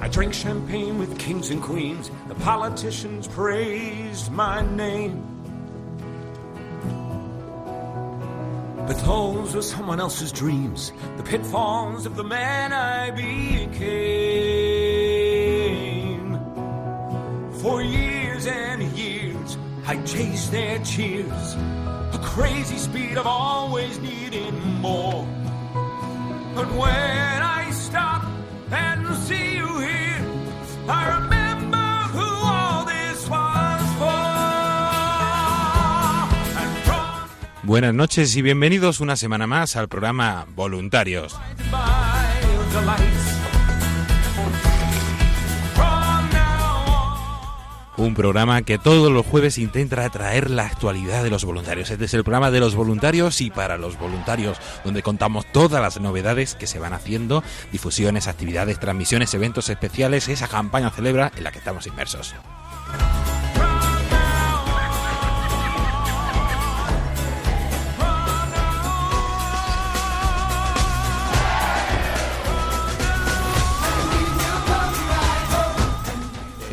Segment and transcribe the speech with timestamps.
[0.00, 2.10] I drank champagne with kings and queens.
[2.28, 5.26] The politicians praised my name.
[8.86, 14.04] But those were someone else's dreams, the pitfalls of the man I became.
[17.62, 18.03] For years
[19.86, 21.56] I chased their cheers,
[22.12, 25.26] a crazy speed of always needing more.
[26.54, 28.24] But when I stop
[28.70, 30.24] and see you here,
[30.88, 31.76] I remember
[32.16, 34.24] who all this was for.
[36.62, 37.28] And drawn
[37.62, 41.36] Buenas noches y bienvenidos una semana más al programa Voluntarios.
[47.96, 51.92] Un programa que todos los jueves intenta traer la actualidad de los voluntarios.
[51.92, 56.00] Este es el programa de los voluntarios y para los voluntarios, donde contamos todas las
[56.00, 61.52] novedades que se van haciendo, difusiones, actividades, transmisiones, eventos especiales, esa campaña celebra en la
[61.52, 62.34] que estamos inmersos.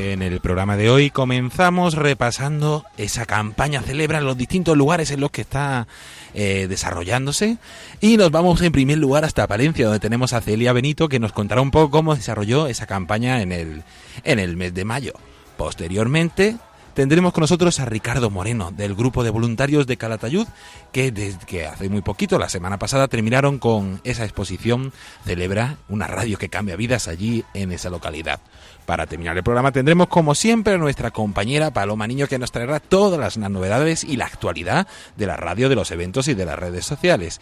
[0.03, 5.19] En el programa de hoy comenzamos repasando esa campaña celebra en los distintos lugares en
[5.19, 5.88] los que está
[6.34, 7.59] eh, desarrollándose
[8.00, 11.34] y nos vamos en primer lugar hasta Palencia donde tenemos a Celia Benito que nos
[11.34, 13.84] contará un poco cómo desarrolló esa campaña en el,
[14.23, 15.13] en el mes de mayo.
[15.56, 16.57] Posteriormente
[16.94, 20.47] tendremos con nosotros a Ricardo Moreno del grupo de voluntarios de Calatayud
[20.91, 24.94] que desde que hace muy poquito, la semana pasada, terminaron con esa exposición
[25.25, 28.40] Celebra, una radio que cambia vidas allí en esa localidad.
[28.85, 32.79] Para terminar el programa tendremos como siempre a nuestra compañera Paloma Niño que nos traerá
[32.79, 36.59] todas las novedades y la actualidad de la radio, de los eventos y de las
[36.59, 37.40] redes sociales.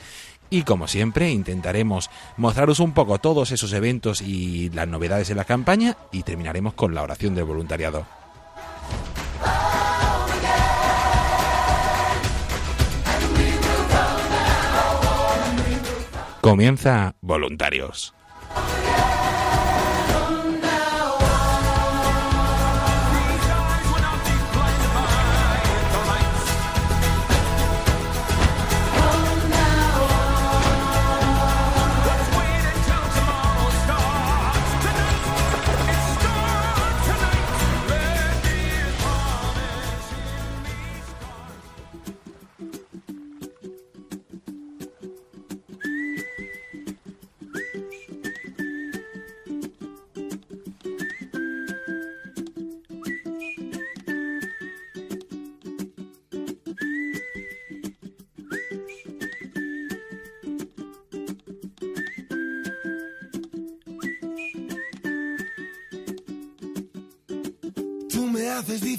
[0.52, 5.46] Y como siempre intentaremos mostraros un poco todos esos eventos y las novedades de la
[5.46, 8.19] campaña y terminaremos con la oración del voluntariado.
[16.50, 18.16] Comienza Voluntarios.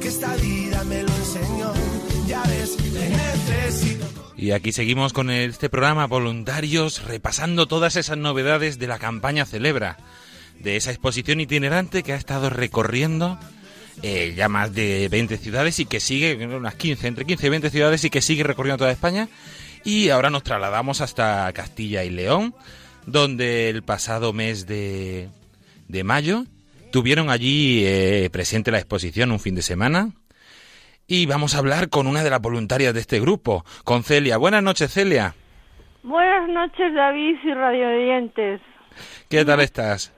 [0.00, 1.74] Porque esta vida me lo enseñó,
[2.26, 4.06] ya ves, te necesito.
[4.34, 9.98] Y aquí seguimos con este programa Voluntarios, repasando todas esas novedades de la campaña Celebra,
[10.58, 13.38] de esa exposición itinerante que ha estado recorriendo
[14.02, 17.68] eh, ya más de 20 ciudades y que sigue, unas 15, entre 15 y 20
[17.68, 19.28] ciudades y que sigue recorriendo toda España.
[19.84, 22.54] Y ahora nos trasladamos hasta Castilla y León,
[23.04, 25.28] donde el pasado mes de,
[25.88, 26.46] de mayo
[26.90, 30.10] tuvieron allí eh, presente la exposición un fin de semana
[31.06, 34.36] y vamos a hablar con una de las voluntarias de este grupo, con Celia.
[34.36, 35.34] Buenas noches, Celia.
[36.02, 38.60] Buenas noches, David y Radio Oyentes.
[39.28, 40.12] ¿Qué tal estás?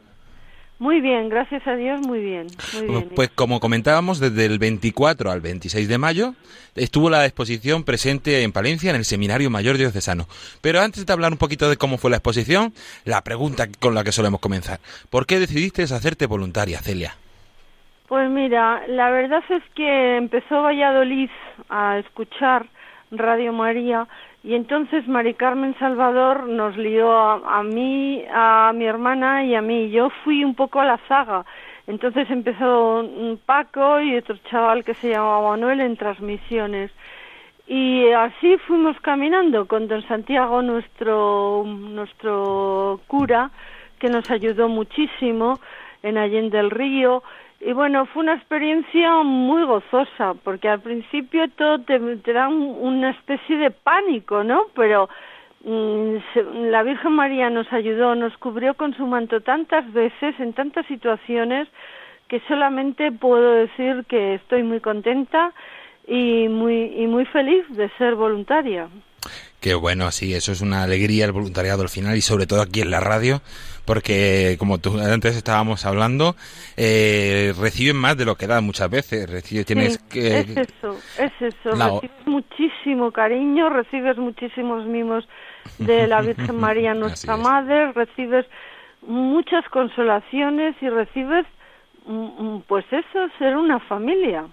[0.82, 2.49] Muy bien, gracias a Dios, muy bien.
[2.75, 3.08] Muy bien.
[3.14, 6.34] Pues como comentábamos, desde el 24 al 26 de mayo
[6.75, 10.26] estuvo la exposición presente en Palencia en el Seminario Mayor Diocesano.
[10.61, 12.73] Pero antes de hablar un poquito de cómo fue la exposición,
[13.05, 14.81] la pregunta con la que solemos comenzar.
[15.08, 17.14] ¿Por qué decidiste hacerte voluntaria, Celia?
[18.08, 21.31] Pues mira, la verdad es que empezó Valladolid
[21.69, 22.67] a escuchar
[23.12, 24.08] Radio María
[24.44, 29.62] y entonces Mari Carmen Salvador nos lió a, a, mí, a mi hermana y a
[29.62, 29.91] mí.
[29.91, 31.44] Yo fui un poco a la saga.
[31.87, 36.91] Entonces empezó un Paco y otro chaval que se llamaba Manuel en transmisiones.
[37.69, 43.50] Y así fuimos caminando con don Santiago, nuestro, nuestro cura,
[44.00, 45.61] que nos ayudó muchísimo
[46.03, 47.23] en Allende del Río
[47.64, 52.76] y bueno, fue una experiencia muy gozosa, porque al principio todo te, te da un,
[52.81, 54.67] una especie de pánico, ¿no?
[54.75, 55.09] Pero
[55.64, 56.17] mmm,
[56.70, 61.69] la Virgen María nos ayudó, nos cubrió con su manto tantas veces, en tantas situaciones,
[62.26, 65.53] que solamente puedo decir que estoy muy contenta
[66.09, 68.88] y muy, y muy feliz de ser voluntaria.
[69.61, 72.81] Qué bueno, sí, eso es una alegría el voluntariado al final y sobre todo aquí
[72.81, 73.43] en la radio,
[73.85, 76.35] porque como tú antes estábamos hablando,
[76.77, 79.31] eh, reciben más de lo que dan muchas veces.
[79.31, 81.77] Recibe, tienes sí, que es eso, es eso.
[81.77, 85.29] La- Recibes muchísimo cariño, recibes muchísimos mimos
[85.79, 87.41] de la Virgen María, nuestra es.
[87.41, 88.47] Madre, recibes
[89.07, 91.47] muchas consolaciones y recibes,
[92.07, 92.13] mm,
[92.57, 94.47] mm, pues eso, ser una familia.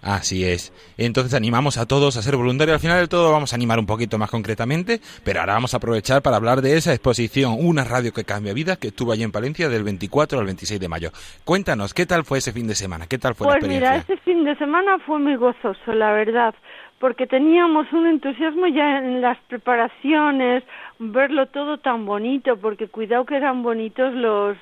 [0.00, 0.72] Así es.
[0.96, 2.74] Entonces animamos a todos a ser voluntarios.
[2.74, 5.78] Al final del todo vamos a animar un poquito más concretamente, pero ahora vamos a
[5.78, 9.32] aprovechar para hablar de esa exposición, una radio que cambia vidas, que estuvo allí en
[9.32, 11.10] Palencia del 24 al 26 de mayo.
[11.44, 13.06] Cuéntanos, ¿qué tal fue ese fin de semana?
[13.06, 14.14] ¿Qué tal fue la Pues mira, experiencia?
[14.14, 16.54] ese fin de semana fue muy gozoso, la verdad,
[17.00, 20.62] porque teníamos un entusiasmo ya en las preparaciones,
[20.98, 24.56] verlo todo tan bonito, porque cuidado que eran bonitos los,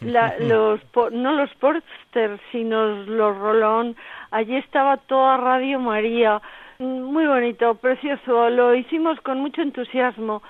[0.00, 0.80] la- los
[1.12, 3.96] no los pósters, sino los rolón.
[4.30, 6.40] Allí estaba toda Radio María,
[6.78, 8.50] muy bonito, precioso.
[8.50, 10.42] Lo hicimos con mucho entusiasmo.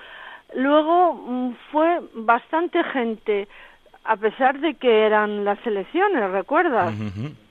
[0.53, 3.47] Luego mm, fue bastante gente,
[4.03, 6.93] a pesar de que eran las elecciones, ¿recuerdas?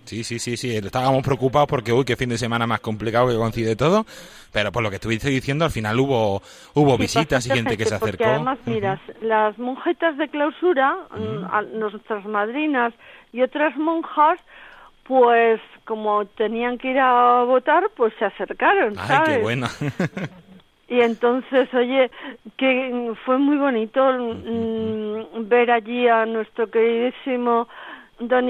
[0.05, 0.75] Sí, sí, sí, sí.
[0.77, 4.05] Estábamos preocupados porque, uy, qué fin de semana más complicado que coincide todo.
[4.53, 6.41] Pero por lo que estuviste diciendo, al final hubo
[6.75, 8.31] hubo Sí, visitas y gente que se porque acercó.
[8.31, 12.95] además, mira, las monjetas de clausura, mm, a- nuestras madrinas
[13.33, 14.41] y otras monjas,
[15.09, 19.37] pues como tenían que ir a votar, pues se acercaron, Ay, ¿sabes?
[19.39, 19.67] qué bueno.
[20.91, 22.11] Y entonces, oye,
[22.57, 27.69] que fue muy bonito mm, ver allí a nuestro queridísimo
[28.19, 28.47] don,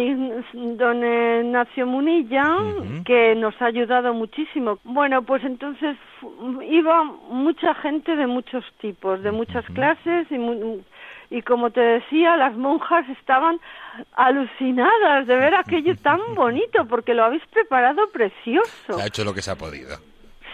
[0.79, 2.47] don Ignacio Munilla,
[3.05, 4.79] que nos ha ayudado muchísimo.
[4.85, 5.97] Bueno, pues entonces
[6.71, 10.81] iba mucha gente de muchos tipos, de muchas clases y mu-
[11.31, 13.61] y como te decía, las monjas estaban
[14.15, 18.95] alucinadas de ver aquello tan bonito, porque lo habéis preparado precioso.
[18.95, 19.97] se ha hecho lo que se ha podido.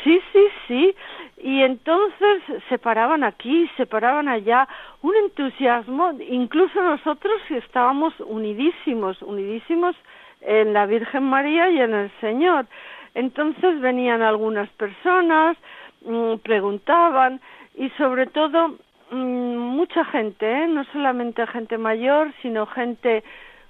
[0.03, 0.95] Sí, sí, sí.
[1.39, 4.69] Y entonces se paraban aquí, se paraban allá,
[5.03, 9.97] un entusiasmo, incluso nosotros estábamos unidísimos, unidísimos
[10.41, 12.67] en la Virgen María y en el Señor.
[13.15, 15.57] Entonces venían algunas personas,
[16.05, 17.41] mm, preguntaban
[17.77, 18.77] y sobre todo
[19.15, 20.67] mucha gente, ¿eh?
[20.67, 23.23] no solamente gente mayor, sino gente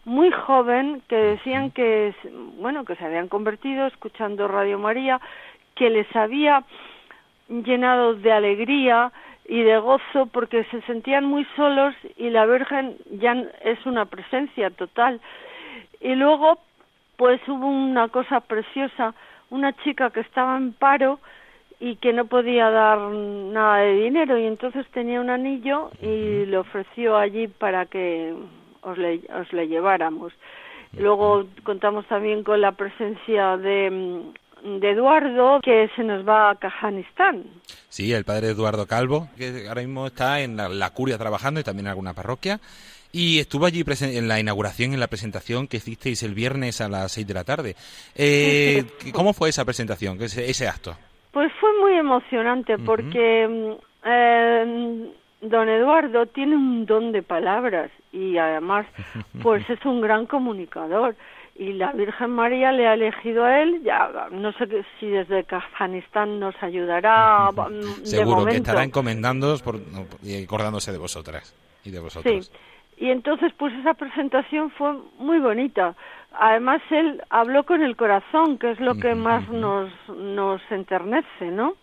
[0.04, 2.14] muy joven que decían que
[2.58, 5.18] bueno que se habían convertido escuchando Radio María
[5.74, 6.62] que les había
[7.48, 9.12] llenado de alegría
[9.46, 13.32] y de gozo porque se sentían muy solos y la Virgen ya
[13.62, 15.20] es una presencia total.
[16.00, 16.58] Y luego,
[17.16, 19.14] pues hubo una cosa preciosa,
[19.50, 21.18] una chica que estaba en paro
[21.84, 26.56] y que no podía dar nada de dinero y entonces tenía un anillo y le
[26.56, 28.34] ofreció allí para que
[28.80, 30.32] os le, os le lleváramos.
[30.96, 36.54] Luego contamos también con la presencia de, mm, de Eduardo, que se nos va a
[36.54, 37.44] Kazajistán.
[37.90, 41.64] Sí, el padre Eduardo Calvo, que ahora mismo está en la, la curia trabajando y
[41.64, 42.60] también en alguna parroquia.
[43.12, 47.12] Y estuvo allí en la inauguración, en la presentación que hicisteis el viernes a las
[47.12, 47.76] 6 de la tarde.
[48.14, 50.96] Eh, ¿Cómo fue esa presentación, ese, ese acto?
[51.34, 58.86] Pues fue muy emocionante porque eh, don Eduardo tiene un don de palabras y además
[59.42, 61.16] pues es un gran comunicador
[61.56, 66.38] y la Virgen María le ha elegido a él, ya no sé si desde Afganistán
[66.38, 69.80] nos ayudará mm, de Seguro que estará encomendándoos por,
[70.22, 71.52] y acordándose de vosotras
[71.84, 72.46] y de vosotros.
[72.46, 72.52] Sí.
[72.96, 75.96] Y entonces, pues esa presentación fue muy bonita.
[76.38, 81.74] Además, él habló con el corazón, que es lo que más nos, nos enternece, ¿no?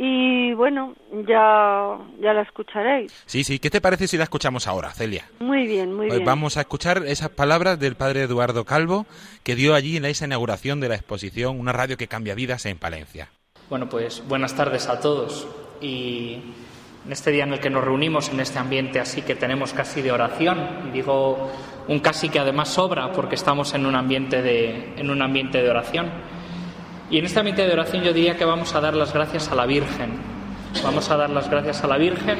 [0.00, 0.94] Y bueno,
[1.26, 3.12] ya, ya la escucharéis.
[3.26, 3.58] Sí, sí.
[3.58, 5.24] ¿Qué te parece si la escuchamos ahora, Celia?
[5.40, 6.26] Muy bien, muy Pues bien.
[6.26, 9.06] vamos a escuchar esas palabras del padre Eduardo Calvo
[9.42, 12.78] que dio allí en esa inauguración de la exposición Una radio que cambia vidas en
[12.78, 13.28] Palencia.
[13.68, 15.48] Bueno, pues buenas tardes a todos.
[15.80, 16.42] Y
[17.04, 20.00] en este día en el que nos reunimos, en este ambiente así que tenemos casi
[20.00, 21.50] de oración, digo
[21.88, 25.70] un casi que además sobra porque estamos en un ambiente de, en un ambiente de
[25.70, 26.10] oración.
[27.10, 29.54] Y en este ambiente de oración yo diría que vamos a dar las gracias a
[29.54, 30.10] la Virgen.
[30.82, 32.38] Vamos a dar las gracias a la Virgen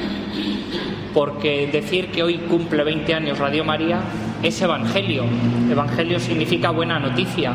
[1.15, 4.01] porque decir que hoy cumple 20 años Radio María
[4.43, 5.25] es Evangelio.
[5.71, 7.55] Evangelio significa buena noticia.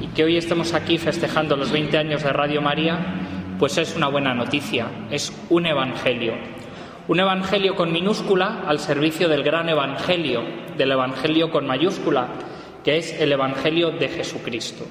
[0.00, 2.98] Y que hoy estemos aquí festejando los 20 años de Radio María,
[3.58, 6.59] pues es una buena noticia, es un Evangelio.
[7.10, 10.44] Un Evangelio con minúscula al servicio del gran Evangelio,
[10.76, 12.28] del Evangelio con mayúscula,
[12.84, 14.84] que es el Evangelio de Jesucristo.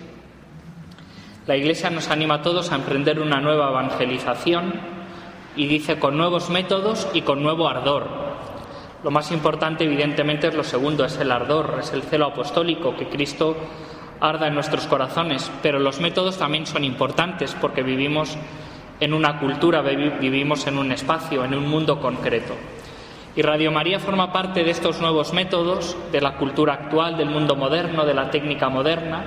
[1.47, 4.73] La Iglesia nos anima a todos a emprender una nueva evangelización
[5.55, 8.09] y dice con nuevos métodos y con nuevo ardor.
[9.01, 13.07] Lo más importante, evidentemente, es lo segundo, es el ardor, es el celo apostólico, que
[13.07, 13.55] Cristo
[14.19, 15.49] arda en nuestros corazones.
[15.61, 18.37] Pero los métodos también son importantes porque vivimos
[18.99, 22.53] en una cultura, vivi- vivimos en un espacio, en un mundo concreto.
[23.35, 27.55] Y Radio María forma parte de estos nuevos métodos, de la cultura actual, del mundo
[27.55, 29.23] moderno, de la técnica moderna,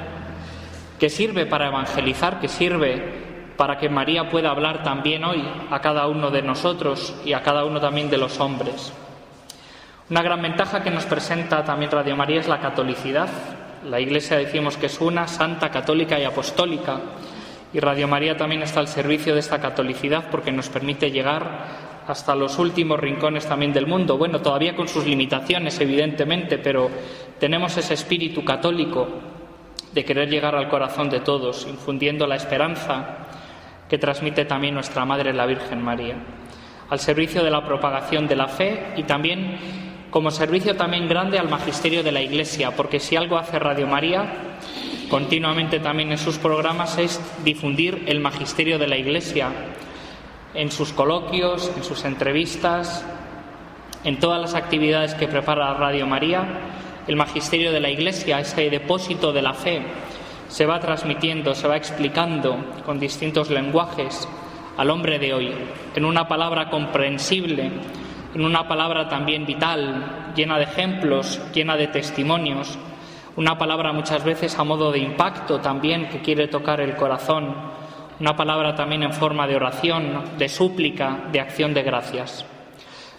[0.98, 3.22] que sirve para evangelizar, que sirve
[3.56, 7.64] para que María pueda hablar también hoy a cada uno de nosotros y a cada
[7.64, 8.92] uno también de los hombres.
[10.10, 13.28] Una gran ventaja que nos presenta también Radio María es la catolicidad.
[13.88, 16.98] La Iglesia decimos que es una, santa, católica y apostólica.
[17.72, 22.34] Y Radio María también está al servicio de esta catolicidad porque nos permite llegar hasta
[22.34, 24.18] los últimos rincones también del mundo.
[24.18, 26.90] Bueno, todavía con sus limitaciones, evidentemente, pero
[27.38, 29.08] tenemos ese espíritu católico
[29.92, 33.18] de querer llegar al corazón de todos, infundiendo la esperanza
[33.88, 36.16] que transmite también nuestra Madre la Virgen María,
[36.88, 39.58] al servicio de la propagación de la fe y también
[40.10, 44.24] como servicio también grande al magisterio de la Iglesia, porque si algo hace Radio María
[45.12, 49.50] continuamente también en sus programas es difundir el magisterio de la Iglesia
[50.54, 53.04] en sus coloquios, en sus entrevistas,
[54.04, 56.46] en todas las actividades que prepara Radio María,
[57.06, 59.82] el magisterio de la Iglesia, ese depósito de la fe,
[60.48, 64.26] se va transmitiendo, se va explicando con distintos lenguajes
[64.78, 65.52] al hombre de hoy,
[65.94, 67.70] en una palabra comprensible,
[68.34, 72.78] en una palabra también vital, llena de ejemplos, llena de testimonios,
[73.36, 77.54] una palabra muchas veces a modo de impacto también que quiere tocar el corazón,
[78.20, 82.44] una palabra también en forma de oración, de súplica, de acción de gracias.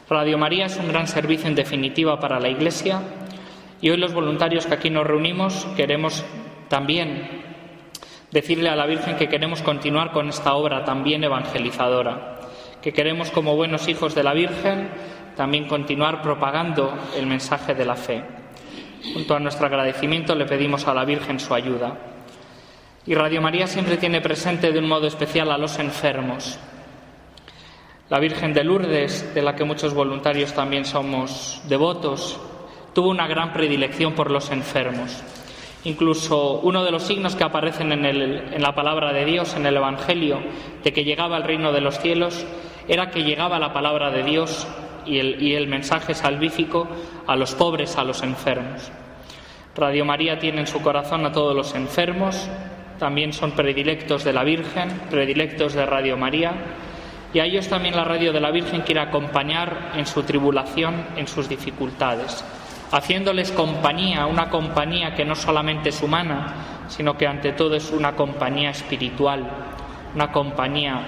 [0.10, 3.02] Radio María es un gran servicio en definitiva para la Iglesia
[3.82, 6.24] y hoy los voluntarios que aquí nos reunimos queremos
[6.70, 7.44] también
[8.32, 12.40] decirle a la Virgen que queremos continuar con esta obra también evangelizadora,
[12.82, 14.90] que queremos como buenos hijos de la Virgen
[15.36, 18.43] también continuar propagando el mensaje de la fe.
[19.12, 21.98] Junto a nuestro agradecimiento le pedimos a la Virgen su ayuda.
[23.06, 26.58] Y Radio María siempre tiene presente de un modo especial a los enfermos.
[28.10, 32.40] La Virgen de Lourdes, de la que muchos voluntarios también somos devotos,
[32.94, 35.22] tuvo una gran predilección por los enfermos.
[35.84, 39.66] Incluso uno de los signos que aparecen en, el- en la palabra de Dios, en
[39.66, 40.40] el Evangelio,
[40.82, 42.46] de que llegaba el reino de los cielos,
[42.88, 44.66] era que llegaba la palabra de Dios
[45.06, 46.88] y el, mensaje salvífico
[47.28, 48.92] a los pobres, a los enfermos.
[49.76, 52.48] Radio María tiene en su corazón a todos los enfermos,
[53.00, 56.54] también son predilectos de la Virgen, predilectos de Radio María,
[57.34, 61.28] y a ellos también la Radio de la Virgen quiere acompañar en su tribulación, en
[61.28, 62.46] sus dificultades,
[62.92, 68.16] haciéndoles compañía, una compañía que no solamente es humana, sino que ante todo es una
[68.16, 69.50] compañía espiritual,
[70.14, 71.02] una compañía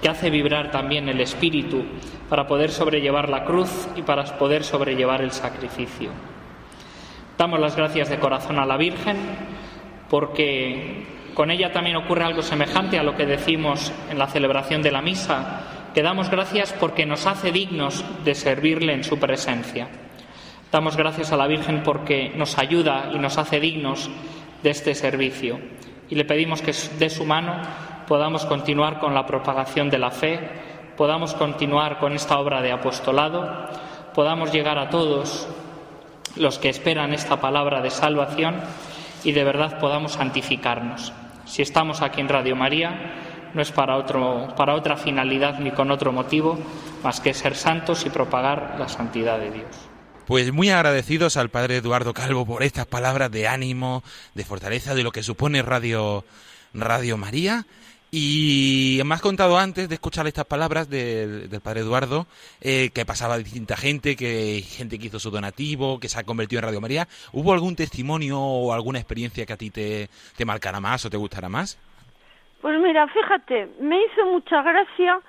[0.00, 1.84] que hace vibrar también el espíritu
[2.30, 6.10] para poder sobrellevar la cruz y para poder sobrellevar el sacrificio.
[7.36, 9.16] Damos las gracias de corazón a la Virgen
[10.08, 14.92] porque con ella también ocurre algo semejante a lo que decimos en la celebración de
[14.92, 19.88] la misa, que damos gracias porque nos hace dignos de servirle en su presencia.
[20.70, 24.08] Damos gracias a la Virgen porque nos ayuda y nos hace dignos
[24.62, 25.58] de este servicio.
[26.08, 27.60] Y le pedimos que de su mano
[28.06, 30.38] podamos continuar con la propagación de la fe,
[31.00, 33.70] podamos continuar con esta obra de apostolado,
[34.14, 35.48] podamos llegar a todos
[36.36, 38.60] los que esperan esta palabra de salvación
[39.24, 41.14] y de verdad podamos santificarnos.
[41.46, 43.14] Si estamos aquí en Radio María,
[43.54, 46.58] no es para, otro, para otra finalidad ni con otro motivo
[47.02, 49.70] más que ser santos y propagar la santidad de Dios.
[50.26, 54.04] Pues muy agradecidos al padre Eduardo Calvo por estas palabras de ánimo,
[54.34, 56.26] de fortaleza, de lo que supone Radio,
[56.74, 57.64] Radio María.
[58.12, 62.26] Y me has contado antes de escuchar estas palabras del padre Eduardo
[62.60, 66.58] eh, que pasaba distinta gente, que gente que hizo su donativo, que se ha convertido
[66.58, 67.06] en Radio María.
[67.32, 71.16] ¿Hubo algún testimonio o alguna experiencia que a ti te, te marcara más o te
[71.16, 71.78] gustara más?
[72.60, 75.20] Pues mira, fíjate, me hizo mucha gracia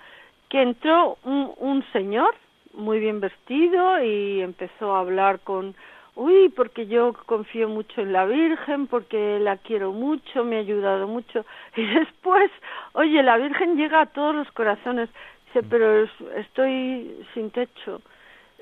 [0.50, 2.35] que entró un, un señor
[2.73, 5.75] muy bien vestido y empezó a hablar con,
[6.15, 11.07] uy, porque yo confío mucho en la Virgen, porque la quiero mucho, me ha ayudado
[11.07, 11.45] mucho.
[11.75, 12.51] Y después,
[12.93, 15.09] oye, la Virgen llega a todos los corazones.
[15.47, 18.01] Dice, pero estoy sin techo.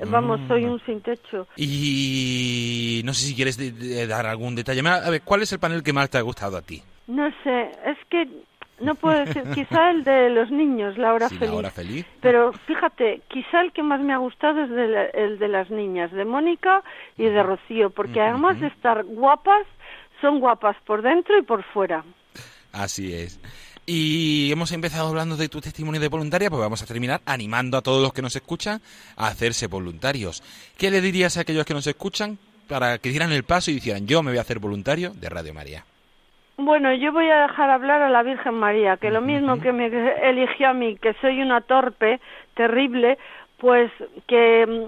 [0.08, 0.72] Vamos, soy mm.
[0.72, 1.48] un sin techo.
[1.58, 3.58] Y no sé si quieres
[4.08, 4.82] dar algún detalle.
[4.88, 6.82] A ver, ¿cuál es el panel que más te ha gustado a ti?
[7.08, 8.28] No sé, es que
[8.82, 11.72] no puedo decir, quizá el de los niños, la hora, feliz.
[11.74, 12.06] feliz.
[12.22, 14.70] Pero fíjate, quizá el que más me ha gustado es
[15.14, 16.84] el de las niñas, de Mónica
[17.18, 19.66] y de Rocío, porque además de estar guapas,
[20.22, 22.04] son guapas por dentro y por fuera.
[22.72, 23.40] Así es.
[23.86, 27.82] Y hemos empezado hablando de tu testimonio de voluntaria, pues vamos a terminar animando a
[27.82, 28.82] todos los que nos escuchan
[29.16, 30.44] a hacerse voluntarios.
[30.78, 34.06] ¿Qué le dirías a aquellos que nos escuchan para que dieran el paso y dijeran
[34.06, 35.86] yo me voy a hacer voluntario de Radio María?
[36.62, 39.86] Bueno, yo voy a dejar hablar a la Virgen María, que lo mismo que me
[40.24, 42.20] eligió a mí, que soy una torpe,
[42.54, 43.18] terrible,
[43.60, 43.90] pues
[44.28, 44.88] que,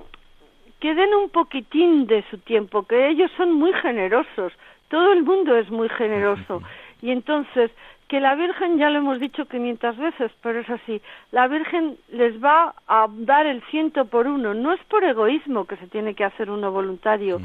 [0.82, 4.52] que den un poquitín de su tiempo, que ellos son muy generosos,
[4.90, 6.62] todo el mundo es muy generoso.
[7.02, 7.72] Y entonces,
[8.10, 12.44] que la Virgen, ya lo hemos dicho 500 veces, pero es así, la Virgen les
[12.44, 14.54] va a dar el ciento por uno.
[14.54, 17.40] No es por egoísmo que se tiene que hacer uno voluntario,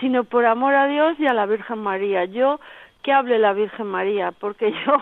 [0.00, 2.24] sino por amor a Dios y a la Virgen María.
[2.24, 2.58] Yo
[3.06, 4.98] que hable la Virgen María, porque yo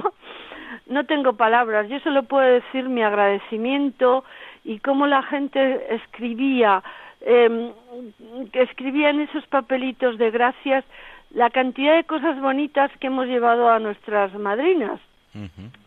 [0.88, 4.24] no tengo palabras, yo solo puedo decir mi agradecimiento
[4.62, 6.82] y cómo la gente escribía,
[7.22, 7.72] eh,
[8.52, 10.84] escribía en esos papelitos de gracias
[11.30, 15.00] la cantidad de cosas bonitas que hemos llevado a nuestras madrinas,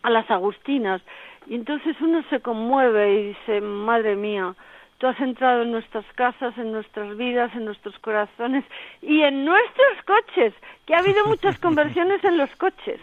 [0.02, 1.00] a las agustinas,
[1.46, 4.54] y entonces uno se conmueve y dice, madre mía,
[4.98, 8.64] Tú has entrado en nuestras casas, en nuestras vidas, en nuestros corazones
[9.00, 10.54] y en nuestros coches,
[10.86, 13.00] que ha habido muchas conversiones en los coches.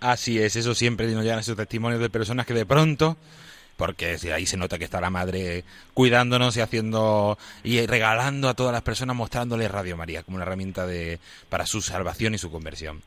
[0.00, 3.16] Así es, eso siempre nos llegan esos testimonios de personas que de pronto
[3.76, 5.64] porque ahí se nota que está la madre
[5.94, 10.86] cuidándonos y haciendo y regalando a todas las personas mostrándole Radio María como una herramienta
[10.86, 13.02] de para su salvación y su conversión.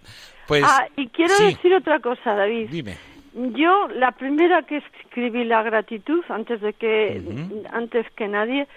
[0.47, 2.69] Pues Ah, y quiero decir otra cosa, David.
[2.69, 2.97] Dime.
[3.37, 7.21] Yo, la primera que escribí la gratitud, antes de que,
[7.71, 8.67] antes que nadie,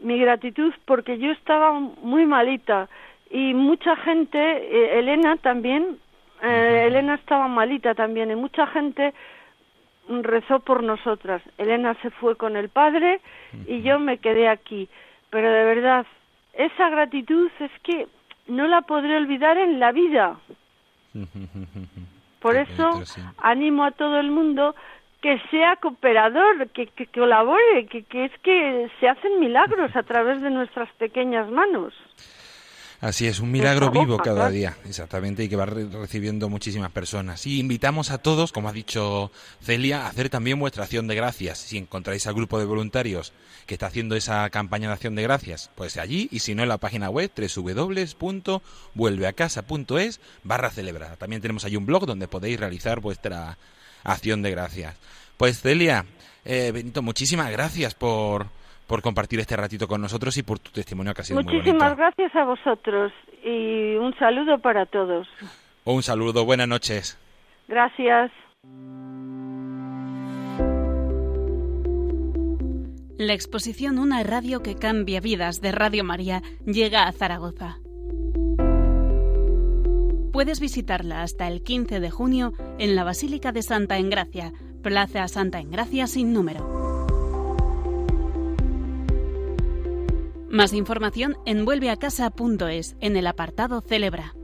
[0.00, 2.88] mi gratitud porque yo estaba muy malita
[3.30, 5.98] y mucha gente, eh, Elena también,
[6.42, 9.14] eh, Elena estaba malita también y mucha gente
[10.08, 11.40] rezó por nosotras.
[11.56, 13.20] Elena se fue con el padre
[13.68, 14.88] y yo me quedé aquí.
[15.30, 16.06] Pero de verdad,
[16.54, 18.08] esa gratitud es que
[18.48, 20.40] no la podré olvidar en la vida.
[22.40, 23.02] Por eso
[23.38, 24.74] animo a todo el mundo
[25.20, 30.40] que sea cooperador, que, que, colabore, que, que es que se hacen milagros a través
[30.40, 31.92] de nuestras pequeñas manos.
[33.00, 37.46] Así es, un milagro vivo cada día, exactamente, y que va recibiendo muchísimas personas.
[37.46, 39.30] Y invitamos a todos, como ha dicho
[39.62, 41.58] Celia, a hacer también vuestra acción de gracias.
[41.58, 43.32] Si encontráis al grupo de voluntarios
[43.66, 46.70] que está haciendo esa campaña de acción de gracias, pues allí, y si no en
[46.70, 51.16] la página web www.vuelveacasa.es barra celebrar.
[51.18, 53.58] También tenemos ahí un blog donde podéis realizar vuestra
[54.02, 54.96] acción de gracias.
[55.36, 56.04] Pues Celia,
[56.44, 58.48] eh, Benito, muchísimas gracias por
[58.88, 62.34] por compartir este ratito con nosotros y por tu testimonio que ha sido Muchísimas gracias
[62.34, 63.12] a vosotros
[63.44, 65.28] y un saludo para todos.
[65.84, 67.18] Un saludo, buenas noches.
[67.68, 68.32] Gracias.
[73.18, 77.78] La exposición Una radio que cambia vidas de Radio María llega a Zaragoza.
[80.32, 85.58] Puedes visitarla hasta el 15 de junio en la Basílica de Santa Engracia, Plaza Santa
[85.58, 86.87] Engracia sin número.
[90.50, 94.34] Más información en vuelveacasa.es en el apartado Celebra.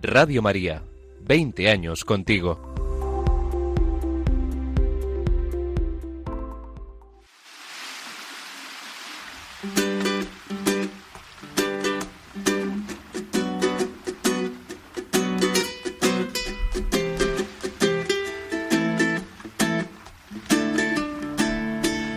[0.00, 0.84] Radio María,
[1.20, 2.75] 20 años contigo.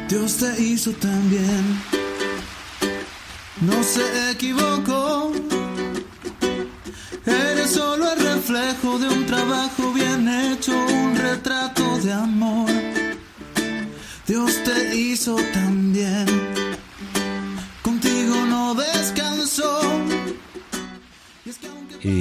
[0.10, 1.80] Dios te hizo también.
[3.62, 5.32] No se equivocó.
[7.28, 12.72] Eres solo el reflejo de un trabajo bien hecho, un retrato de amor.
[14.26, 16.26] Dios te hizo también.
[16.26, 16.39] Contigo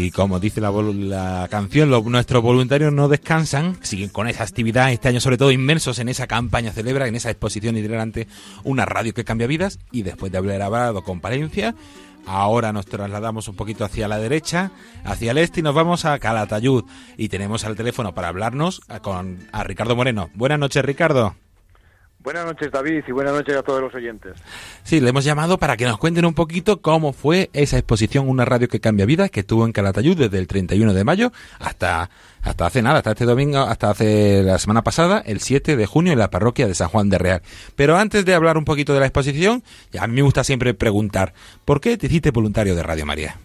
[0.08, 5.08] Y como dice la, canción, los, nuestros voluntarios no descansan, siguen con esa actividad, este
[5.08, 8.26] año sobre todo inmersos en esa campaña celebra, en esa exposición itinerante,
[8.64, 11.74] una radio que cambia vidas, y después de haber hablado con Palencia,
[12.24, 14.70] ahora nos trasladamos un poquito hacia la derecha,
[15.04, 16.84] hacia el este, y nos vamos a Calatayud,
[17.18, 20.30] y tenemos al teléfono para hablarnos con a Ricardo Moreno.
[20.32, 21.36] Buenas noches, Ricardo.
[22.20, 24.34] Buenas noches, David, y buenas noches a todos los oyentes.
[24.82, 28.44] Sí, le hemos llamado para que nos cuenten un poquito cómo fue esa exposición Una
[28.44, 32.10] radio que cambia vidas que estuvo en Calatayud desde el 31 de mayo hasta,
[32.42, 36.12] hasta hace nada, hasta este domingo, hasta hace la semana pasada, el 7 de junio,
[36.12, 37.42] en la parroquia de San Juan de Real.
[37.76, 39.62] Pero antes de hablar un poquito de la exposición,
[39.98, 43.36] a mí me gusta siempre preguntar, ¿por qué te hiciste voluntario de Radio María?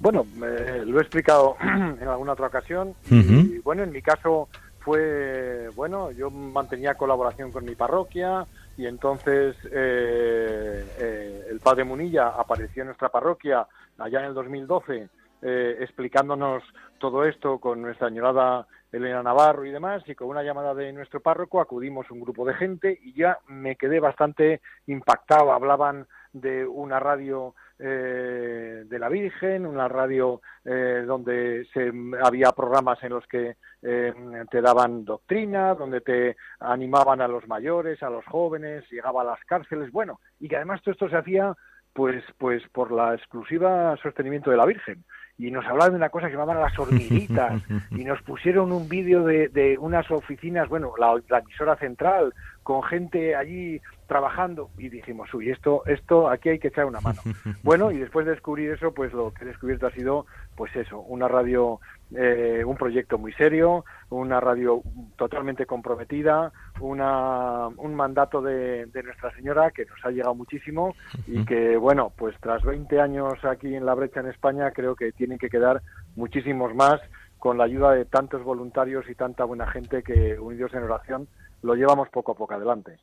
[0.00, 2.94] Bueno, eh, lo he explicado en alguna otra ocasión.
[3.10, 4.48] y, bueno, en mi caso
[4.84, 12.28] fue, bueno, yo mantenía colaboración con mi parroquia y entonces eh, eh, el padre Munilla
[12.28, 13.66] apareció en nuestra parroquia
[13.98, 15.08] allá en el 2012
[15.46, 16.62] eh, explicándonos
[16.98, 21.20] todo esto con nuestra añorada Elena Navarro y demás y con una llamada de nuestro
[21.20, 25.52] párroco acudimos un grupo de gente y ya me quedé bastante impactado.
[25.52, 33.02] Hablaban de una radio eh, de la Virgen, una radio eh, donde se, había programas
[33.02, 34.12] en los que eh,
[34.50, 39.44] te daban doctrina, donde te animaban a los mayores, a los jóvenes, llegaba a las
[39.44, 41.54] cárceles, bueno, y que además todo esto se hacía
[41.92, 45.04] pues pues por la exclusiva sostenimiento de la Virgen.
[45.36, 47.60] Y nos hablaban de una cosa que llamaban las hormiguitas.
[47.90, 52.32] Y nos pusieron un vídeo de, de, unas oficinas, bueno, la, la, emisora central
[52.62, 57.20] con gente allí trabajando y dijimos, uy, esto, esto, aquí hay que echar una mano.
[57.62, 61.00] Bueno, y después de descubrir eso, pues lo que he descubierto ha sido, pues eso,
[61.00, 61.80] una radio,
[62.14, 64.82] eh, un proyecto muy serio, una radio
[65.16, 70.94] totalmente comprometida, una, un mandato de, de Nuestra Señora que nos ha llegado muchísimo
[71.26, 75.12] y que, bueno, pues tras 20 años aquí en la brecha en España, creo que
[75.12, 75.80] tienen que quedar
[76.16, 77.00] muchísimos más
[77.38, 81.28] con la ayuda de tantos voluntarios y tanta buena gente que, unidos en oración,
[81.62, 82.98] lo llevamos poco a poco adelante.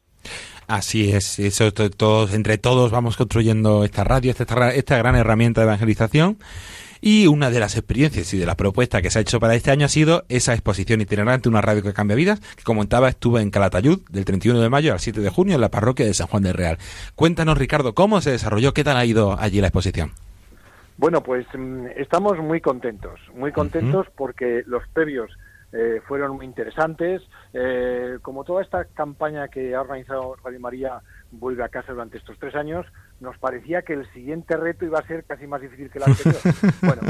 [0.67, 5.67] Así es, eso todos, entre todos vamos construyendo esta radio, esta, esta gran herramienta de
[5.67, 6.37] evangelización.
[7.03, 9.71] Y una de las experiencias y de la propuesta que se ha hecho para este
[9.71, 13.49] año ha sido esa exposición itinerante, una radio que cambia vidas, que comentaba estuvo en
[13.49, 16.43] Calatayud del 31 de mayo al 7 de junio en la parroquia de San Juan
[16.43, 16.77] del Real.
[17.15, 20.11] Cuéntanos, Ricardo, cómo se desarrolló, qué tal ha ido allí la exposición.
[20.97, 21.47] Bueno, pues
[21.97, 24.15] estamos muy contentos, muy contentos uh -huh.
[24.15, 25.31] porque los previos
[25.73, 27.21] eh, fueron muy interesantes.
[27.53, 32.37] Eh, como toda esta campaña que ha organizado Radio María vuelve a casa durante estos
[32.39, 32.85] tres años,
[33.19, 36.41] nos parecía que el siguiente reto iba a ser casi más difícil que el anterior.
[36.81, 37.01] bueno,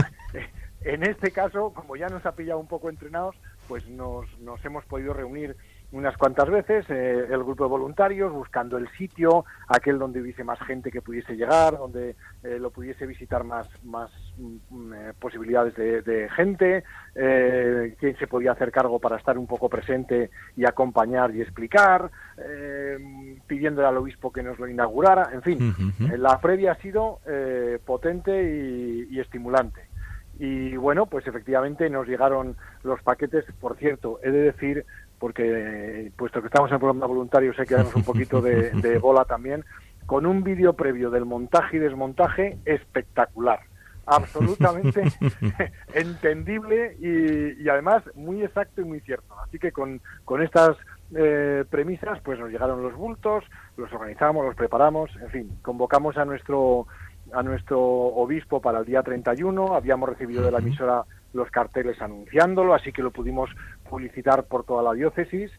[0.82, 3.36] en este caso, como ya nos ha pillado un poco entrenados,
[3.68, 5.56] pues nos, nos hemos podido reunir
[5.92, 10.60] unas cuantas veces eh, el grupo de voluntarios buscando el sitio, aquel donde hubiese más
[10.62, 16.02] gente que pudiese llegar, donde eh, lo pudiese visitar más, más mm, eh, posibilidades de,
[16.02, 16.84] de gente,
[17.16, 22.10] eh, quién se podía hacer cargo para estar un poco presente y acompañar y explicar,
[22.38, 26.18] eh, pidiéndole al obispo que nos lo inaugurara, en fin, uh -huh.
[26.18, 29.92] la previa ha sido eh, potente y, y estimulante.
[30.40, 33.46] Y bueno, pues efectivamente nos llegaron los paquetes.
[33.60, 34.86] Por cierto, he de decir
[35.22, 38.98] porque puesto que estamos en el programa voluntario hay que darnos un poquito de, de
[38.98, 39.64] bola también,
[40.08, 43.60] con un vídeo previo del montaje y desmontaje espectacular,
[44.08, 45.04] absolutamente
[45.94, 49.40] entendible y, y, además muy exacto y muy cierto.
[49.40, 50.76] Así que con, con estas
[51.16, 53.44] eh, premisas pues nos llegaron los bultos,
[53.78, 56.88] los organizamos, los preparamos, en fin, convocamos a nuestro
[57.32, 62.74] a nuestro obispo para el día 31, habíamos recibido de la emisora los carteles anunciándolo,
[62.74, 63.50] así que lo pudimos
[63.92, 65.52] publicitar por toda la diócesis.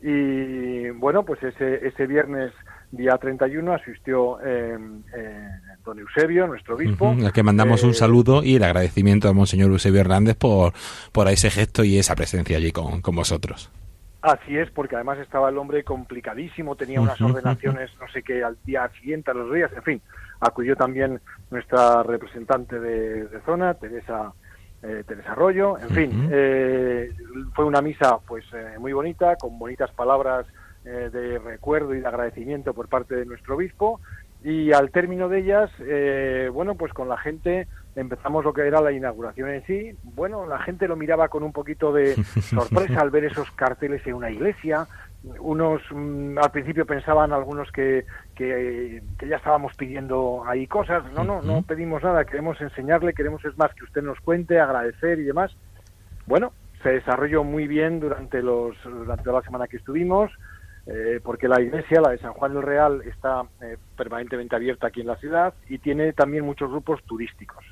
[0.00, 2.52] Y bueno, pues ese, ese viernes
[2.92, 4.78] día 31 asistió eh,
[5.16, 5.48] eh,
[5.84, 7.08] don Eusebio, nuestro obispo.
[7.08, 10.72] al que mandamos un saludo y el agradecimiento a Monseñor Eusebio Hernández por,
[11.10, 13.72] por ese gesto y esa presencia allí con, con vosotros.
[14.20, 18.58] Así es, porque además estaba el hombre complicadísimo, tenía unas ordenaciones, no sé qué, al
[18.64, 20.02] día siguiente, a los días, en fin.
[20.40, 21.20] Acudió también
[21.50, 24.32] nuestra representante de, zona, Teresa
[24.82, 27.12] eh, Teresa Arroyo, en fin, eh,
[27.54, 30.46] fue una misa pues eh, muy bonita, con bonitas palabras
[30.84, 34.00] eh, de recuerdo y de agradecimiento por parte de nuestro obispo,
[34.44, 35.70] y al término de ellas,
[36.52, 39.96] bueno, pues con la gente empezamos lo que era la inauguración en sí.
[40.04, 44.14] Bueno, la gente lo miraba con un poquito de sorpresa al ver esos carteles en
[44.14, 44.86] una iglesia.
[45.40, 51.04] Unos mm, al principio pensaban algunos que, que, ya estábamos pidiendo ahí cosas.
[51.12, 52.24] No, no, no pedimos nada.
[52.24, 55.54] Queremos enseñarle, queremos es más que usted nos cuente, agradecer y demás.
[56.26, 56.52] Bueno,
[56.82, 60.30] se desarrolló muy bien durante los durante la semana que estuvimos.
[60.90, 65.02] Eh, porque la iglesia, la de San Juan del Real, está eh, permanentemente abierta aquí
[65.02, 67.62] en la ciudad y tiene también muchos grupos turísticos.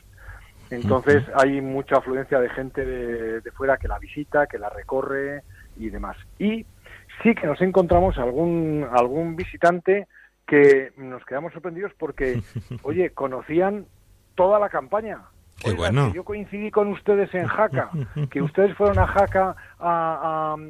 [0.70, 5.42] Entonces hay mucha afluencia de gente de, fuera que la visita, que la recorre
[5.76, 6.16] y demás.
[6.38, 6.66] Y
[7.22, 10.06] sí que nos encontramos algún, algún visitante
[10.46, 12.40] que nos quedamos sorprendidos porque,
[12.82, 13.86] oye, conocían
[14.34, 15.20] toda la campaña.
[15.58, 16.12] Qué bueno.
[16.12, 17.90] Yo coincidí con ustedes en Jaca,
[18.30, 19.56] que ustedes fueron a Jaca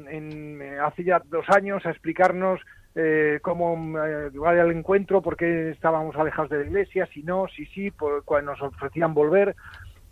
[0.09, 2.61] en, hace ya dos años a explicarnos
[2.95, 7.65] eh, cómo eh, el encuentro, por qué estábamos alejados de la iglesia, si no, si
[7.67, 9.55] sí, por, cuando nos ofrecían volver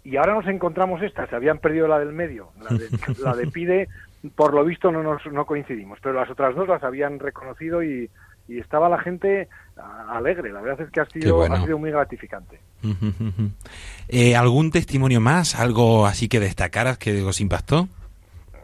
[0.06, 3.88] y ahora nos encontramos esta, se habían perdido la del medio, la de, Pide,
[4.36, 8.10] por lo visto no nos no coincidimos, pero las otras dos las habían reconocido y,
[8.48, 9.50] estaba la gente
[10.08, 12.60] alegre, la verdad es que ha sido, ha sido muy gratificante.
[14.08, 17.88] Eh, ¿Algún testimonio más, algo así que destacaras que os impactó?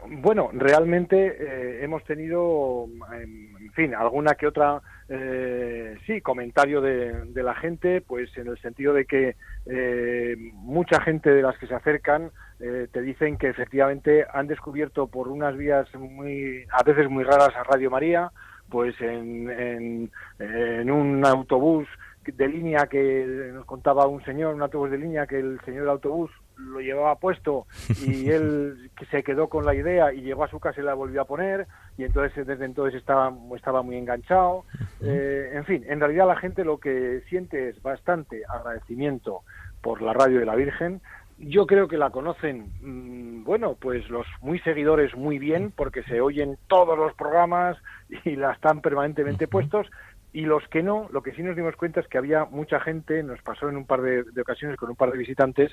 [0.07, 4.81] Bueno, realmente eh, hemos tenido, en fin, alguna que otra
[5.13, 11.29] eh, sí, comentario de, la gente, pues en el sentido de que eh, mucha gente
[11.29, 15.87] de las que se acercan eh, te dicen que efectivamente han descubierto por unas vías
[15.95, 18.31] muy, a veces muy raras a Radio María,
[18.69, 21.87] pues en, en, en un autobús
[22.25, 25.89] de línea que nos contaba un señor, un autobús de línea, que el señor del
[25.89, 27.65] autobús lo llevaba puesto
[28.05, 31.21] y él se quedó con la idea y llegó a su casa y la volvió
[31.21, 34.65] a poner y entonces desde entonces estaba, estaba muy enganchado.
[35.01, 39.41] Eh, en fin, en realidad la gente lo que siente es bastante agradecimiento
[39.81, 41.01] por la radio de la Virgen.
[41.43, 46.21] Yo creo que la conocen, mm, bueno, pues los muy seguidores muy bien porque se
[46.21, 47.77] oyen todos los programas
[48.25, 49.87] y la están permanentemente puestos
[50.33, 53.23] y los que no, lo que sí nos dimos cuenta es que había mucha gente,
[53.23, 55.71] nos pasó en un par de, ocasiones con un par de visitantes,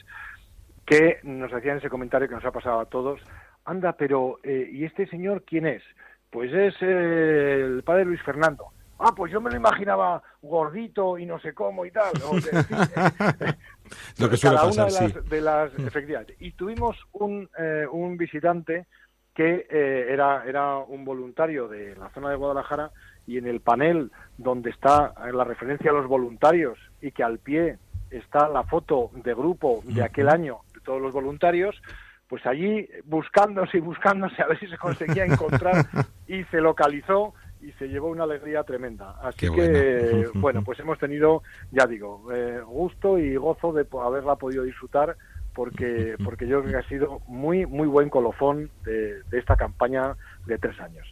[0.86, 3.20] que nos hacían ese comentario que nos ha pasado a todos,
[3.66, 5.82] anda, pero eh, ¿y este señor quién es?
[6.30, 8.72] Pues es eh, el padre Luis Fernando.
[8.98, 12.12] Ah, pues yo me lo imaginaba gordito y no sé cómo y tal.
[14.18, 16.36] lo que suele Cada pasar, una de las, de efectivamente.
[16.40, 18.86] Y tuvimos un, eh, un visitante
[19.34, 22.90] que era, era un voluntario de la zona de Guadalajara
[23.24, 27.78] y en el panel donde está la referencia a los voluntarios y que al pie
[28.10, 31.80] está la foto de grupo de aquel año de todos los voluntarios,
[32.26, 35.86] pues allí buscándose y buscándose a ver si se conseguía encontrar
[36.26, 39.16] y se localizó y se llevó una alegría tremenda.
[39.22, 40.62] Así que, bueno.
[40.62, 41.42] pues hemos tenido,
[41.72, 45.16] ya digo, eh, gusto y gozo de haberla podido disfrutar
[45.54, 50.14] porque, porque yo creo que ha sido muy, muy buen colofón de esta campaña
[50.46, 51.06] de tres años.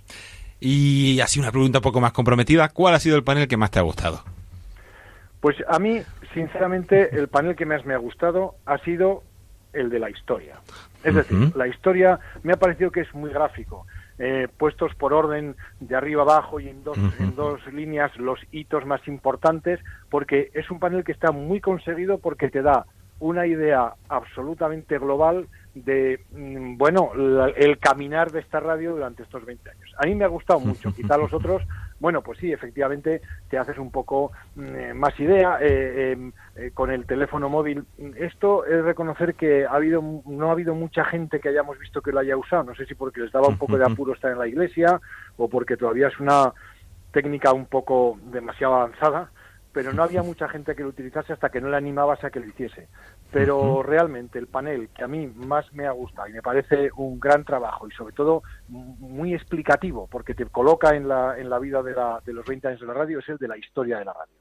[0.60, 3.70] Y así una pregunta un poco más comprometida, ¿cuál ha sido el panel que más
[3.70, 4.22] te ha gustado?
[5.40, 6.00] Pues a mí,
[6.32, 9.22] sinceramente, el panel que más me ha gustado ha sido
[9.72, 10.56] el de la historia.
[11.04, 13.86] Es decir, la historia me ha parecido que es muy gráfico.
[14.18, 18.86] Eh, puestos por orden de arriba abajo y en dos, en dos líneas los hitos
[18.86, 22.86] más importantes, porque es un panel que está muy conseguido porque te da
[23.18, 27.12] una idea absolutamente global de, mm, bueno,
[27.54, 29.92] el caminar de esta radio durante estos 20 años.
[29.98, 31.62] A mí me ha gustado mucho, quizá los otros,
[32.00, 36.70] bueno, pues sí, efectivamente te haces un poco mm, eh, más idea eh, em, eh,
[36.72, 37.84] con el teléfono móvil.
[38.16, 42.12] Esto es reconocer que ha habido, no ha habido mucha gente que hayamos visto que
[42.12, 44.38] lo haya usado, no sé si porque les daba un poco de apuro estar en
[44.38, 44.98] la iglesia
[45.36, 46.54] o porque todavía es una
[47.12, 49.30] técnica un poco demasiado avanzada,
[49.72, 52.40] pero no había mucha gente que lo utilizase hasta que no le animabas a que
[52.40, 52.88] lo hiciese.
[53.30, 57.18] Pero realmente el panel que a mí más me ha gustado y me parece un
[57.20, 61.82] gran trabajo y sobre todo muy explicativo porque te coloca en la, en la vida
[61.82, 64.04] de, la, de los 20 años de la radio es el de la historia de
[64.04, 64.32] la radio.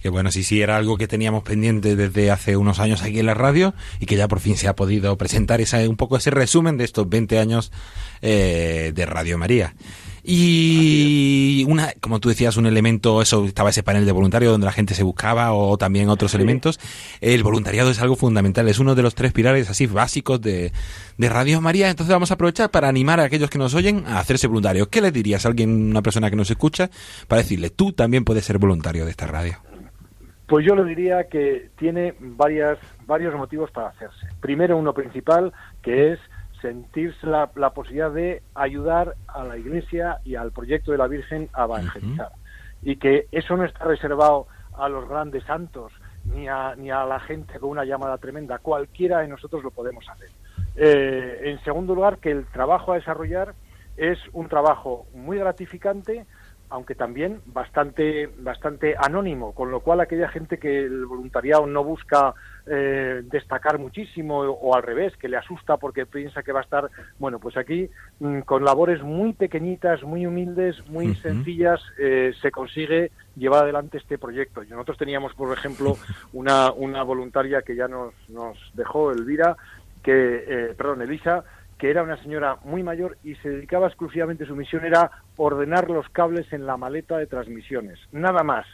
[0.00, 3.26] Que bueno, sí, sí, era algo que teníamos pendiente desde hace unos años aquí en
[3.26, 6.30] la radio y que ya por fin se ha podido presentar esa, un poco ese
[6.30, 7.72] resumen de estos 20 años
[8.20, 9.74] eh, de Radio María.
[10.24, 14.72] Y una, como tú decías, un elemento, eso estaba ese panel de voluntarios donde la
[14.72, 16.78] gente se buscaba o también otros elementos.
[17.20, 20.72] El voluntariado es algo fundamental, es uno de los tres pilares así básicos de,
[21.18, 21.90] de Radio María.
[21.90, 24.88] Entonces vamos a aprovechar para animar a aquellos que nos oyen a hacerse voluntarios.
[24.88, 26.88] ¿Qué le dirías a alguien, una persona que nos escucha,
[27.26, 29.58] para decirle, tú también puedes ser voluntario de esta radio?
[30.46, 34.26] Pues yo le diría que tiene varias, varios motivos para hacerse.
[34.40, 36.18] Primero, uno principal, que es
[36.62, 41.64] sentirse la, posibilidad de ayudar a la Iglesia y al proyecto de la Virgen a
[41.64, 42.30] evangelizar.
[42.80, 44.46] Y que eso no está reservado
[44.78, 45.92] a los grandes santos
[46.24, 48.58] ni a, ni a la gente con una llamada tremenda.
[48.58, 50.30] Cualquiera de nosotros lo podemos hacer.
[50.76, 53.54] Eh, en segundo lugar, que el trabajo a desarrollar
[53.96, 56.24] es un trabajo muy gratificante,
[56.70, 62.34] aunque también bastante, bastante anónimo, con lo cual aquella gente que el voluntariado no busca
[62.66, 66.90] eh, destacar muchísimo o, al revés, que le asusta porque piensa que va a estar,
[67.18, 67.88] bueno, pues aquí
[68.20, 74.18] mm, con labores muy pequeñitas, muy humildes, muy sencillas, eh, se consigue llevar adelante este
[74.18, 74.62] proyecto.
[74.64, 75.96] Nosotros teníamos, por ejemplo,
[76.32, 79.56] una, una voluntaria que ya nos, nos dejó, Elvira,
[80.02, 81.44] que, eh, perdón, Elisa,
[81.82, 86.08] que era una señora muy mayor y se dedicaba exclusivamente, su misión era ordenar los
[86.10, 88.66] cables en la maleta de transmisiones, nada más.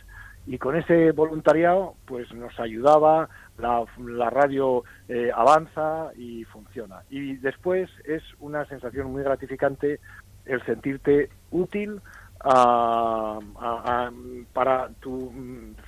[0.47, 7.03] Y con ese voluntariado, pues nos ayudaba, la, radio eh, avanza y funciona.
[7.11, 10.01] Y después es una sensación muy gratificante
[10.47, 12.01] el sentirte útil
[14.53, 15.33] para tu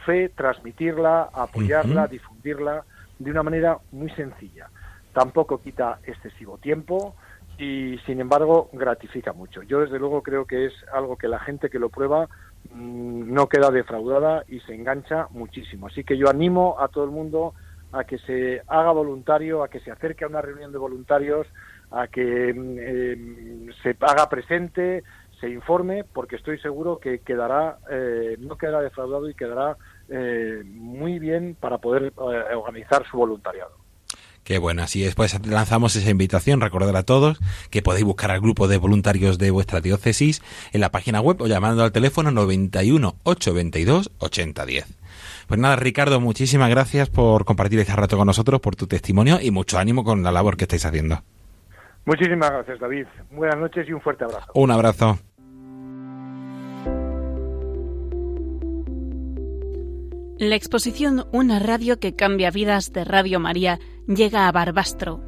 [0.05, 2.85] fe, transmitirla, apoyarla, difundirla
[3.19, 4.69] de una manera muy sencilla
[5.13, 7.15] tampoco quita excesivo tiempo
[7.59, 9.63] y sin embargo gratifica mucho.
[9.63, 12.29] Yo desde luego creo que es algo que la gente que lo prueba mm,
[12.75, 15.89] no queda defraudada y se engancha muchísimo.
[15.89, 17.55] Así que yo animo a todo el mundo
[17.93, 21.47] a que se haga voluntario, a que se acerque a una reunión de voluntarios,
[21.91, 25.03] a que mm, eh, se haga presente,
[25.41, 29.77] se informe, porque estoy seguro que quedará, eh, no quedará defraudado y quedará
[30.09, 33.73] eh, muy bien para poder organizar su voluntariado.
[34.45, 37.39] Qué bueno, así después lanzamos esa invitación, recordar a todos
[37.71, 41.47] que podéis buscar al grupo de voluntarios de vuestra diócesis en la página web o
[41.47, 44.87] llamando al teléfono 91 822 8010.
[45.47, 49.51] Pues nada, Ricardo, muchísimas gracias por compartir este rato con nosotros, por tu testimonio y
[49.51, 51.23] mucho ánimo con la labor que estáis haciendo.
[52.05, 53.07] Muchísimas gracias, David.
[53.31, 54.51] Buenas noches y un fuerte abrazo.
[54.55, 55.19] Un abrazo.
[60.41, 65.21] La exposición Una radio que cambia vidas de Radio María llega a Barbastro.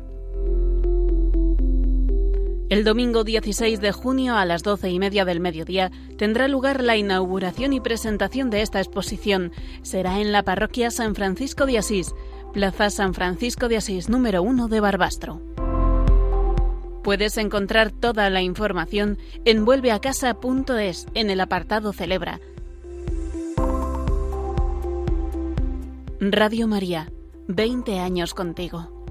[2.71, 6.97] El domingo 16 de junio a las doce y media del mediodía tendrá lugar la
[6.97, 9.53] inauguración y presentación de esta exposición.
[9.83, 12.15] Será en la parroquia San Francisco de Asís,
[12.55, 15.43] Plaza San Francisco de Asís número 1 de Barbastro.
[17.05, 22.41] Puedes encontrar toda la información en vuelveacasa.es en el apartado Celebra
[26.25, 27.13] Radio María,
[27.49, 29.02] 20 años contigo.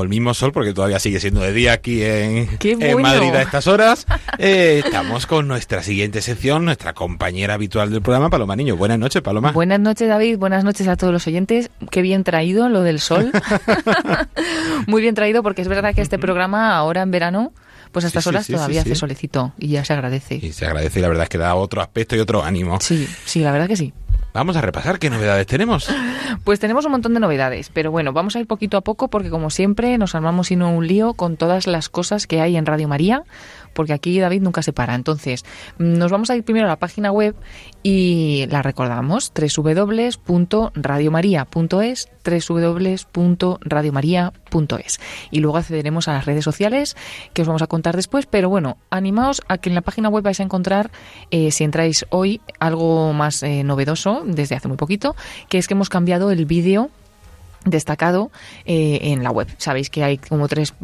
[0.00, 2.48] Bajo el mismo sol, porque todavía sigue siendo de día aquí en,
[3.00, 4.06] Madrid a estas horas,
[4.38, 8.76] eh, estamos con nuestra siguiente sección, nuestra compañera habitual del programa, Paloma Niño.
[8.76, 9.52] Buenas noches, Paloma.
[9.52, 10.38] Buenas noches, David.
[10.38, 11.70] Buenas noches a todos los oyentes.
[11.90, 13.30] Qué bien traído lo del sol.
[14.86, 17.52] Muy bien traído, porque es verdad que este programa ahora en verano
[17.92, 20.36] pues a estas horas todavía hace solecito y ya se agradece.
[20.36, 22.78] Y se agradece y la verdad es que da otro aspecto y otro ánimo.
[22.80, 23.92] Sí, sí, la verdad que sí.
[24.32, 25.88] Vamos a repasar qué novedades tenemos.
[26.44, 29.30] Pues tenemos un montón de novedades, pero bueno, vamos a ir poquito a poco porque
[29.30, 32.86] como siempre nos armamos sino un lío con todas las cosas que hay en Radio
[32.86, 33.24] María,
[33.74, 34.94] porque aquí David nunca se para.
[34.94, 35.44] Entonces,
[35.78, 37.36] nos vamos a ir primero a la página web
[37.82, 45.00] y la recordamos, www.radiomaria.es, www.radiomaria.es.
[45.30, 46.96] Y luego accederemos a las redes sociales
[47.32, 50.24] que os vamos a contar después, pero bueno, animaos a que en la página web
[50.24, 50.90] vais a encontrar,
[51.30, 55.16] eh, si entráis hoy, algo más eh, novedoso desde hace muy poquito,
[55.48, 56.90] que es que hemos cambiado el vídeo
[57.64, 58.30] destacado
[58.64, 59.48] eh, en la web.
[59.58, 60.74] Sabéis que hay como tres,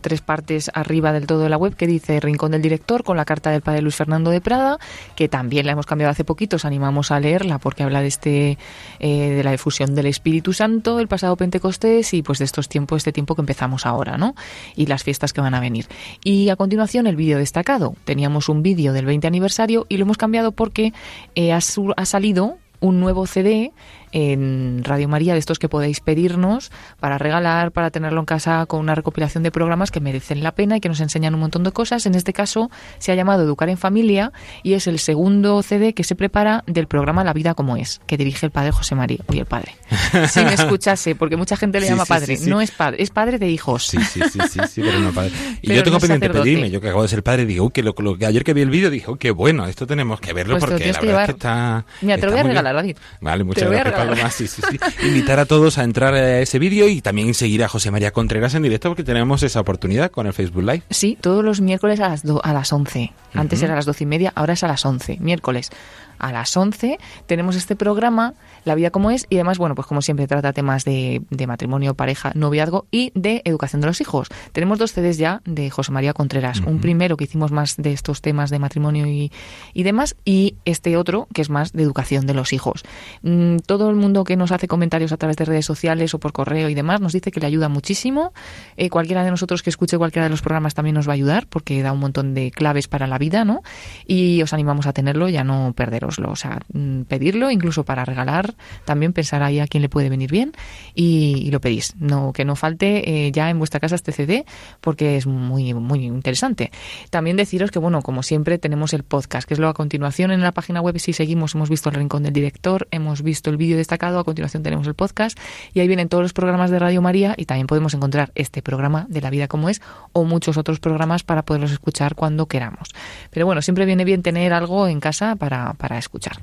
[0.00, 3.24] tres partes arriba del todo de la web que dice Rincón del Director con la
[3.24, 4.78] carta del padre Luis Fernando de Prada,
[5.14, 8.58] que también la hemos cambiado hace poquito, os animamos a leerla porque habla de este
[8.98, 12.98] eh, de la difusión del Espíritu Santo, el pasado Pentecostés y pues de estos tiempos,
[12.98, 14.34] este tiempo que empezamos ahora, ¿no?
[14.74, 15.86] Y las fiestas que van a venir.
[16.24, 17.94] Y a continuación el vídeo destacado.
[18.04, 20.92] Teníamos un vídeo del 20 aniversario y lo hemos cambiado porque
[21.34, 23.72] eh, ha, ha salido un nuevo CD
[24.16, 28.80] en Radio María, de estos que podéis pedirnos para regalar, para tenerlo en casa con
[28.80, 31.70] una recopilación de programas que merecen la pena y que nos enseñan un montón de
[31.70, 32.06] cosas.
[32.06, 36.02] En este caso se ha llamado Educar en Familia y es el segundo CD que
[36.02, 39.18] se prepara del programa La Vida como es, que dirige el padre José María.
[39.26, 39.76] Uy, el padre.
[40.30, 42.38] Sin escucharse, porque mucha gente le llama padre.
[42.46, 43.86] no es padre, es padre de hijos.
[43.86, 45.32] Sí, sí, sí, sí, pero no padre.
[45.60, 48.24] Y yo tengo pendiente pedirme, yo que acabo de ser padre, digo, que lo, que
[48.24, 51.00] ayer que vi el vídeo dije, qué bueno, esto tenemos que verlo pues porque la
[51.00, 51.84] verdad es que está...
[52.00, 52.96] Mira, te lo voy a regalar, David.
[53.20, 54.78] Vale, muchas gracias, Sí, sí, sí.
[55.06, 58.54] Invitar a todos a entrar a ese vídeo y también seguir a José María Contreras
[58.54, 60.82] en directo porque tenemos esa oportunidad con el Facebook Live.
[60.90, 63.12] Sí, todos los miércoles a las, a las 11.
[63.34, 65.18] Antes era a las 12 y media, ahora es a las 11.
[65.20, 65.70] Miércoles
[66.18, 68.34] a las 11 tenemos este programa,
[68.64, 72.32] La vida como es, y además, bueno, pues como siempre trata temas de, matrimonio, pareja,
[72.34, 74.28] noviazgo y de educación de los hijos.
[74.52, 76.60] Tenemos dos CDs ya de José María Contreras.
[76.60, 79.30] Un primero que hicimos más de estos temas de matrimonio y,
[79.72, 82.84] y, demás, y este otro que es más de educación de los hijos.
[83.22, 86.32] Mm, todo el mundo que nos hace comentarios a través de redes sociales o por
[86.32, 88.32] correo y demás nos dice que le ayuda muchísimo.
[88.76, 91.46] Eh, cualquiera de nosotros que escuche cualquiera de los programas también nos va a ayudar
[91.46, 93.62] porque da un montón de claves para la vida, ¿no?
[94.06, 98.04] Y os animamos a tenerlo y a no perderos o sea, mm, pedirlo, incluso para
[98.04, 100.52] regalar, también pensar ahí a quién le puede venir bien
[100.94, 101.94] y, lo pedís.
[101.98, 104.44] No, que no falte eh, ya en vuestra casa este CD
[104.80, 106.70] porque es muy, muy interesante.
[107.10, 110.42] También deciros que, bueno, como siempre, tenemos el podcast, que es lo a continuación en
[110.42, 110.98] la página web.
[110.98, 114.62] Si seguimos, hemos visto el rincón del director, hemos visto el vídeo destacado, a continuación
[114.62, 115.38] tenemos el podcast
[115.72, 119.06] y ahí vienen todos los programas de Radio María y también podemos encontrar este programa
[119.08, 119.80] de la vida como es
[120.12, 122.90] o muchos otros programas para poderlos escuchar cuando queramos.
[123.30, 126.38] Pero bueno, siempre viene bien tener algo en casa para, para escuchar.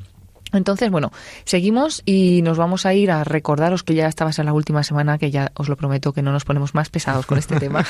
[0.54, 1.12] Entonces, bueno,
[1.46, 5.18] seguimos y nos vamos a ir a recordaros que ya estabas en la última semana,
[5.18, 7.86] que ya os lo prometo que no nos ponemos más pesados con este tema.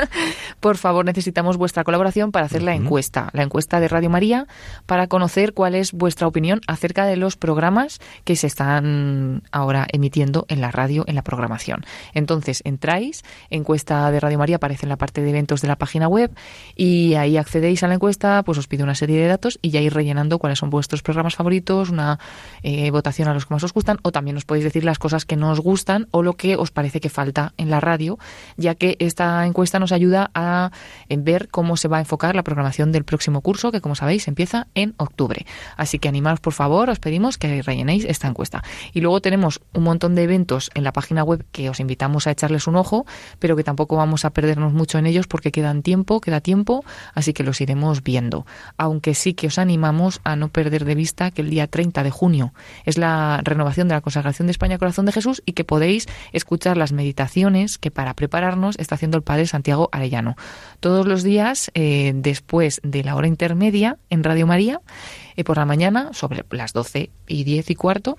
[0.60, 4.46] Por favor, necesitamos vuestra colaboración para hacer la encuesta, la encuesta de Radio María,
[4.86, 10.46] para conocer cuál es vuestra opinión acerca de los programas que se están ahora emitiendo
[10.48, 11.84] en la radio, en la programación.
[12.14, 16.08] Entonces, entráis, encuesta de Radio María aparece en la parte de eventos de la página
[16.08, 16.30] web
[16.76, 19.80] y ahí accedéis a la encuesta, pues os pide una serie de datos y ya
[19.80, 22.03] ir rellenando cuáles son vuestros programas favoritos, una
[22.62, 25.24] eh, votación a los que más os gustan o también os podéis decir las cosas
[25.24, 28.18] que no os gustan o lo que os parece que falta en la radio,
[28.56, 30.70] ya que esta encuesta nos ayuda a
[31.08, 34.66] ver cómo se va a enfocar la programación del próximo curso, que como sabéis empieza
[34.74, 35.46] en octubre.
[35.76, 38.62] Así que animaros por favor, os pedimos que rellenéis esta encuesta.
[38.92, 42.30] Y luego tenemos un montón de eventos en la página web que os invitamos a
[42.30, 43.06] echarles un ojo,
[43.38, 46.84] pero que tampoco vamos a perdernos mucho en ellos porque quedan tiempo, queda tiempo,
[47.14, 48.46] así que los iremos viendo.
[48.76, 52.10] Aunque sí que os animamos a no perder de vista que el día 30 de
[52.10, 52.52] junio.
[52.84, 56.76] Es la renovación de la consagración de España Corazón de Jesús y que podéis escuchar
[56.76, 60.36] las meditaciones que para prepararnos está haciendo el Padre Santiago Arellano.
[60.80, 64.80] Todos los días, eh, después de la hora intermedia en Radio María,
[65.36, 68.18] eh, por la mañana, sobre las 12 y 10 y cuarto,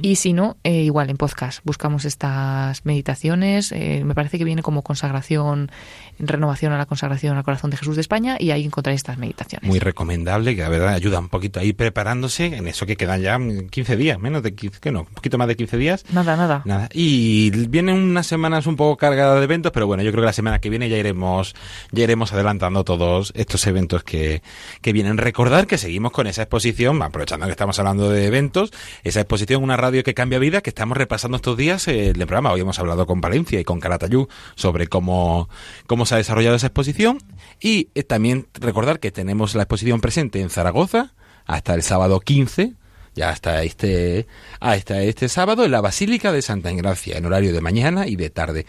[0.00, 1.60] y si no, eh, igual en podcast.
[1.64, 5.70] Buscamos estas meditaciones, me parece que viene como consagración,
[6.18, 9.68] renovación a la consagración al corazón de Jesús de España, y ahí encontráis estas meditaciones.
[9.68, 13.38] Muy recomendable, que la verdad ayuda un poquito ahí preparándose en eso que quedan ya
[13.38, 16.04] 15 días, menos de 15, que no, un poquito más de 15 días.
[16.12, 16.62] Nada, nada.
[16.64, 16.88] Nada.
[16.92, 20.32] Y vienen unas semanas un poco cargadas de eventos, pero bueno, yo creo que la
[20.32, 21.54] semana que viene ya iremos,
[21.90, 24.42] ya iremos adelantando todos estos eventos que,
[24.80, 25.18] que vienen.
[25.18, 28.72] Recordar que seguimos con esa exposición, aprovechando que estamos hablando de eventos,
[29.04, 32.52] esa exposición, una radio que cambia vida, que estamos repasando estos días el programa.
[32.52, 35.48] Hoy hemos hablado con Valencia y con Caratayú sobre cómo,
[35.86, 37.16] cómo se ha desarrollado esa exposición.
[37.58, 41.14] Y eh, también recordar que tenemos la exposición presente en Zaragoza
[41.46, 42.74] hasta el sábado 15
[43.14, 44.26] ya hasta este,
[44.60, 48.30] hasta este sábado en la Basílica de Santa Engracia, en horario de mañana y de
[48.30, 48.66] tarde.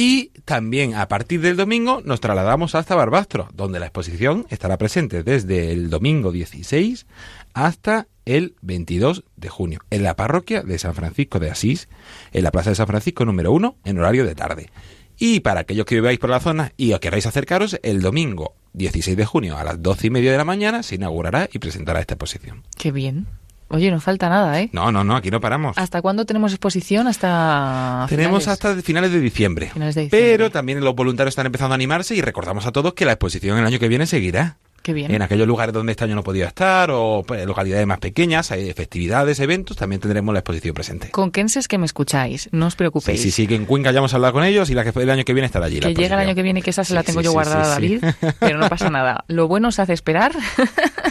[0.00, 5.24] Y también a partir del domingo nos trasladamos hasta Barbastro, donde la exposición estará presente
[5.24, 7.04] desde el domingo 16
[7.52, 11.88] hasta el 22 de junio, en la parroquia de San Francisco de Asís,
[12.32, 14.70] en la Plaza de San Francisco número 1, en horario de tarde.
[15.18, 19.16] Y para aquellos que viváis por la zona y os queráis acercaros, el domingo 16
[19.16, 22.14] de junio a las 12 y media de la mañana se inaugurará y presentará esta
[22.14, 22.62] exposición.
[22.76, 23.26] Qué bien.
[23.70, 24.70] Oye, no falta nada, ¿eh?
[24.72, 25.76] No, no, no, aquí no paramos.
[25.76, 27.06] ¿Hasta cuándo tenemos exposición?
[27.06, 29.70] Hasta Tenemos hasta finales de, diciembre.
[29.70, 30.30] finales de diciembre.
[30.30, 33.58] Pero también los voluntarios están empezando a animarse y recordamos a todos que la exposición
[33.58, 34.56] el año que viene seguirá.
[34.82, 35.10] Qué bien.
[35.12, 38.72] En aquellos lugares donde este año no podía estar o pues, localidades más pequeñas, hay
[38.72, 41.10] festividades, eventos, también tendremos la exposición presente.
[41.10, 43.20] Con Kenses que me escucháis, no os preocupéis.
[43.20, 45.02] Sí, sí, sí, que en Cuenca ya hemos hablado con ellos y la que fue
[45.02, 45.80] el año que viene estará allí.
[45.80, 48.04] Que llega el año que viene, que esa se la tengo yo guardada, David,
[48.40, 49.24] pero no pasa nada.
[49.28, 50.32] Lo bueno se hace esperar.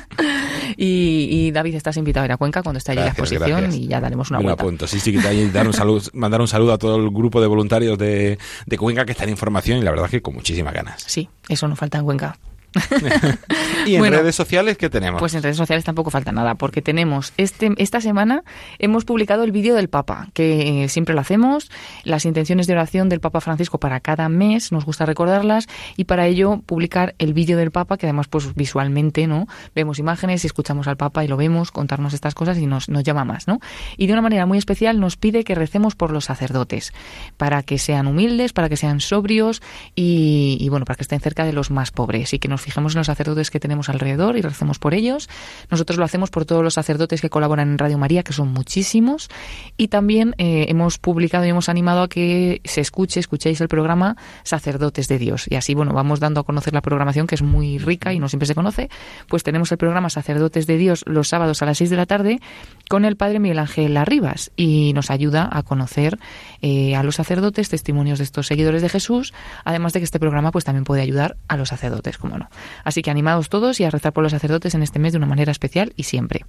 [0.77, 3.99] y, David, estás invitado a ir a Cuenca cuando esté allí la exposición y ya
[3.99, 4.61] daremos una vuelta.
[4.61, 4.87] apunto.
[4.87, 7.97] Sí, sí, que dar un saludo, mandar un saludo a todo el grupo de voluntarios
[7.97, 11.03] de, de Cuenca que está en información y la verdad es que con muchísimas ganas.
[11.05, 12.37] Sí, eso no falta en Cuenca.
[13.85, 15.19] ¿Y en redes sociales qué tenemos?
[15.19, 18.43] Pues en redes sociales tampoco falta nada, porque tenemos este esta semana
[18.79, 21.69] hemos publicado el vídeo del Papa, que eh, siempre lo hacemos,
[22.03, 26.27] las intenciones de oración del Papa Francisco para cada mes, nos gusta recordarlas, y para
[26.27, 29.47] ello publicar el vídeo del Papa, que además pues visualmente, ¿no?
[29.75, 33.03] Vemos imágenes y escuchamos al Papa y lo vemos, contarnos estas cosas y nos, nos
[33.03, 33.59] llama más, ¿no?
[33.97, 36.93] Y de una manera muy especial nos pide que recemos por los sacerdotes,
[37.37, 39.61] para que sean humildes, para que sean sobrios
[39.95, 42.95] y, y bueno, para que estén cerca de los más pobres y que nos fijemos
[42.95, 45.29] en los sacerdotes que tenemos alrededor y recemos por ellos.
[45.71, 49.29] Nosotros lo hacemos por todos los sacerdotes que colaboran en Radio María, que son muchísimos.
[49.77, 54.17] Y también eh, hemos publicado y hemos animado a que se escuche, escuchéis el programa
[54.43, 55.45] Sacerdotes de Dios.
[55.49, 58.27] Y así, bueno, vamos dando a conocer la programación, que es muy rica y no
[58.27, 58.89] siempre se conoce.
[59.29, 62.41] Pues tenemos el programa Sacerdotes de Dios los sábados a las 6 de la tarde
[62.89, 66.19] con el padre Miguel Ángel Arribas y nos ayuda a conocer
[66.61, 70.51] eh, a los sacerdotes, testimonios de estos seguidores de Jesús, además de que este programa
[70.51, 72.49] pues también puede ayudar a los sacerdotes, como no.
[72.83, 75.27] Así que animados todos y a rezar por los sacerdotes en este mes de una
[75.27, 76.45] manera especial y siempre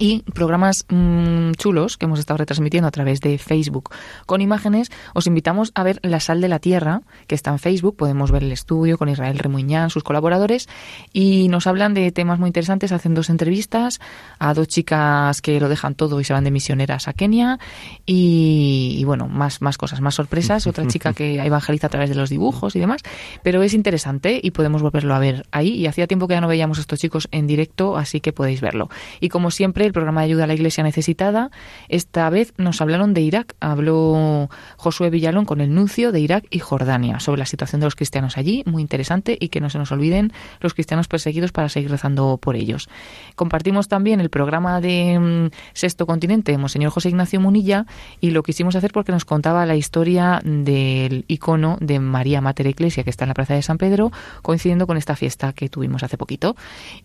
[0.00, 3.90] y programas mmm, chulos que hemos estado retransmitiendo a través de Facebook.
[4.24, 7.96] Con imágenes, os invitamos a ver La Sal de la Tierra, que está en Facebook,
[7.96, 10.68] podemos ver el estudio con Israel Remuñán, sus colaboradores,
[11.12, 14.00] y nos hablan de temas muy interesantes, hacen dos entrevistas
[14.38, 17.58] a dos chicas que lo dejan todo y se van de misioneras a Kenia,
[18.06, 22.16] y, y bueno, más, más cosas, más sorpresas, otra chica que evangeliza a través de
[22.16, 23.02] los dibujos y demás,
[23.42, 26.48] pero es interesante y podemos volverlo a ver ahí, y hacía tiempo que ya no
[26.48, 28.88] veíamos a estos chicos en directo, así que podéis verlo.
[29.20, 31.50] Y como siempre, el programa de ayuda a la Iglesia necesitada.
[31.88, 33.54] Esta vez nos hablaron de Irak.
[33.60, 37.96] Habló Josué Villalón con el nuncio de Irak y Jordania sobre la situación de los
[37.96, 41.90] cristianos allí, muy interesante, y que no se nos olviden los cristianos perseguidos para seguir
[41.90, 42.88] rezando por ellos.
[43.34, 47.86] Compartimos también el programa de um, Sexto Continente, Monseñor José Ignacio Munilla,
[48.20, 53.02] y lo quisimos hacer porque nos contaba la historia del icono de María Mater Iglesia,
[53.02, 54.12] que está en la Plaza de San Pedro,
[54.42, 56.54] coincidiendo con esta fiesta que tuvimos hace poquito.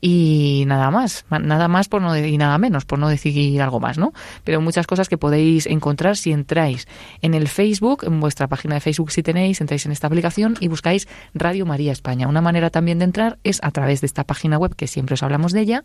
[0.02, 3.98] Y nada más, nada más por no y nada menos, por no decir algo más,
[3.98, 4.14] ¿no?
[4.44, 6.88] Pero muchas cosas que podéis encontrar si entráis
[7.22, 10.68] en el Facebook, en vuestra página de Facebook si tenéis, entráis en esta aplicación y
[10.68, 12.28] buscáis Radio María España.
[12.28, 15.24] Una manera también de entrar es a través de esta página web que siempre os
[15.24, 15.84] hablamos de ella.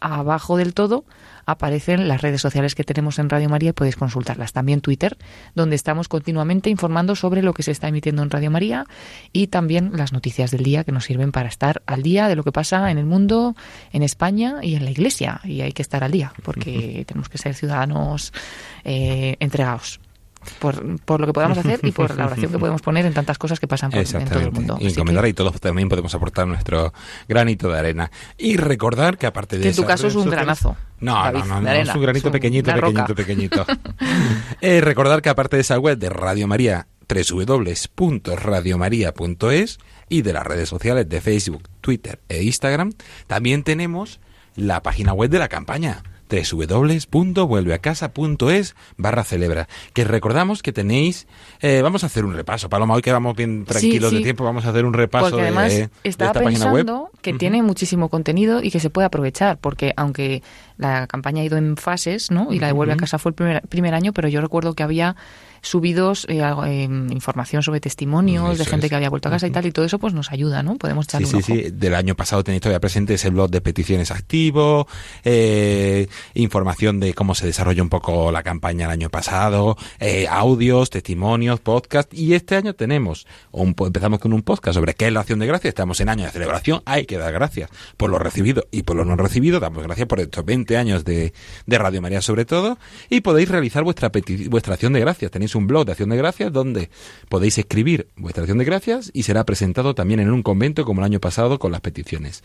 [0.00, 1.04] Abajo del todo
[1.46, 4.52] aparecen las redes sociales que tenemos en Radio María y podéis consultarlas.
[4.52, 5.16] También Twitter,
[5.54, 8.84] donde estamos continuamente informando sobre lo que se está emitiendo en Radio María
[9.32, 12.44] y también las noticias del día que nos sirven para estar al día de lo
[12.44, 13.54] que pasa en el mundo,
[13.92, 15.40] en España y en la Iglesia.
[15.44, 18.32] Y hay que estar al día porque tenemos que ser ciudadanos
[18.84, 20.00] eh, entregados
[20.58, 23.38] por, por, lo que podamos hacer y por la oración que podemos poner en tantas
[23.38, 24.78] cosas que pasan por, en todo el mundo.
[24.80, 26.92] Y y todos también podemos aportar nuestro
[27.28, 28.10] granito de arena.
[28.38, 30.76] Y recordar que aparte de que en tu caso es un granazo.
[31.00, 33.64] No, David, no, no, es un granito es un, pequeñito, pequeñito, pequeñito.
[34.60, 39.78] eh, recordar que aparte de esa web de Radio María, www.radiomaria.es
[40.08, 42.92] y de las redes sociales de Facebook, Twitter e Instagram,
[43.26, 44.20] también tenemos
[44.54, 46.02] la página web de la campaña
[46.32, 49.68] www.vuelveacasa.es barra celebra.
[49.92, 51.26] Que recordamos que tenéis,
[51.60, 52.70] eh, vamos a hacer un repaso.
[52.70, 54.22] Paloma, hoy que vamos bien tranquilos sí, sí.
[54.22, 56.86] de tiempo, vamos a hacer un repaso porque además de, de estaba esta página web.
[56.86, 57.38] pensando que uh -huh.
[57.38, 60.42] tiene muchísimo contenido y que se puede aprovechar, porque aunque
[60.78, 62.52] la campaña ha ido en fases, ¿no?
[62.52, 62.98] Y la de Vuelve uh -huh.
[62.98, 65.16] a Casa fue el primer, primer año, pero yo recuerdo que había
[65.62, 68.90] subidos eh, eh, información sobre testimonios eso de gente es.
[68.90, 70.76] que había vuelto a casa y tal, y todo eso pues nos ayuda, ¿no?
[70.76, 71.62] Podemos echarle sí, un sí, ojo.
[71.62, 74.88] sí, del año pasado tenéis todavía presente ese blog de peticiones activo,
[75.24, 80.90] eh, información de cómo se desarrolló un poco la campaña el año pasado, eh, audios,
[80.90, 85.20] testimonios, podcast, y este año tenemos, un, empezamos con un podcast sobre qué es la
[85.20, 88.66] acción de gracias, estamos en año de celebración, hay que dar gracias por lo recibido
[88.72, 91.32] y por lo no recibido, damos gracias por estos 20 años de,
[91.66, 94.10] de Radio María sobre todo, y podéis realizar vuestra,
[94.48, 96.90] vuestra acción de gracias, tenéis un blog de acción de gracias donde
[97.28, 101.06] podéis escribir vuestra acción de gracias y será presentado también en un convento como el
[101.06, 102.42] año pasado con las peticiones.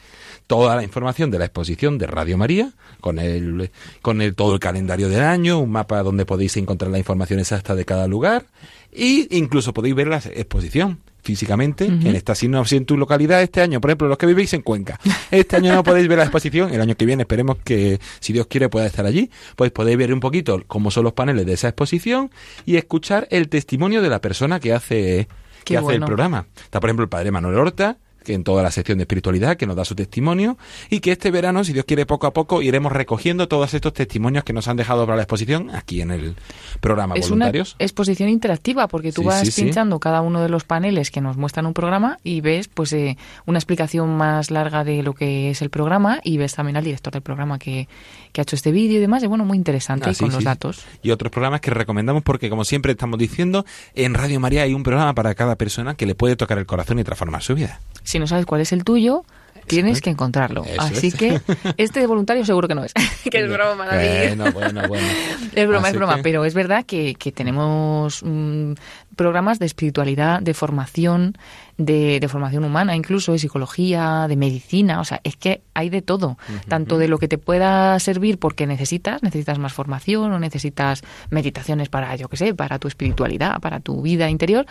[0.48, 4.60] Toda la información de la exposición de Radio María, con el, con el todo el
[4.60, 8.46] calendario del año, un mapa donde podéis encontrar la información exacta de cada lugar
[8.92, 12.08] y incluso podéis ver la exposición físicamente uh -huh.
[12.08, 14.54] en esta si no si en tu localidad este año por ejemplo los que vivís
[14.54, 14.98] en Cuenca
[15.30, 18.48] este año no podéis ver la exposición el año que viene esperemos que si Dios
[18.48, 21.68] quiere pueda estar allí pues podéis ver un poquito cómo son los paneles de esa
[21.68, 22.32] exposición
[22.66, 25.28] y escuchar el testimonio de la persona que hace
[25.66, 26.06] que Qué hace bueno.
[26.06, 27.98] el programa está por ejemplo el padre Manuel Horta
[28.28, 30.58] que en toda la sección de espiritualidad, que nos da su testimonio,
[30.90, 34.44] y que este verano, si Dios quiere, poco a poco iremos recogiendo todos estos testimonios
[34.44, 36.36] que nos han dejado para la exposición aquí en el
[36.82, 37.76] programa es Voluntarios.
[37.80, 39.62] una exposición interactiva porque tú Sí, vas sí, sí.
[39.64, 43.18] pinchando cada uno de los paneles que nos muestran un programa y ves pues eh,
[43.46, 47.14] una explicación más larga de lo que es el programa y ves también al director
[47.14, 47.88] del programa que,
[48.34, 49.24] que ha hecho este vídeo y demás.
[49.24, 50.44] Y bueno, muy interesante Ah, sí, con los sí.
[50.46, 50.84] datos.
[51.02, 53.66] Y otros programas que recomendamos porque, como siempre estamos diciendo,
[53.96, 57.00] en Radio María hay un programa para cada persona que le puede tocar el corazón
[57.00, 57.80] y transformar su vida.
[58.18, 59.24] Si no sabes cuál es el tuyo,
[59.68, 60.02] tienes es.
[60.02, 60.64] que encontrarlo.
[60.66, 61.16] Eso Así es.
[61.16, 61.40] que
[61.78, 62.94] este de voluntario seguro que no es.
[63.30, 64.36] que es broma, David.
[64.38, 65.08] Bueno, bueno, bueno.
[65.54, 68.74] Es broma, Así es broma, que- pero es verdad que, que tenemos mm,
[69.16, 71.36] programas de espiritualidad, de formación,
[71.78, 76.02] de, de formación humana, incluso de psicología, de medicina, o sea, es que hay de
[76.04, 76.38] todo,
[76.68, 81.02] tanto de lo que te pueda servir porque necesitas, necesitas más formación o necesitas
[81.32, 84.66] meditaciones para, yo qué sé, para tu espiritualidad, para tu vida interior,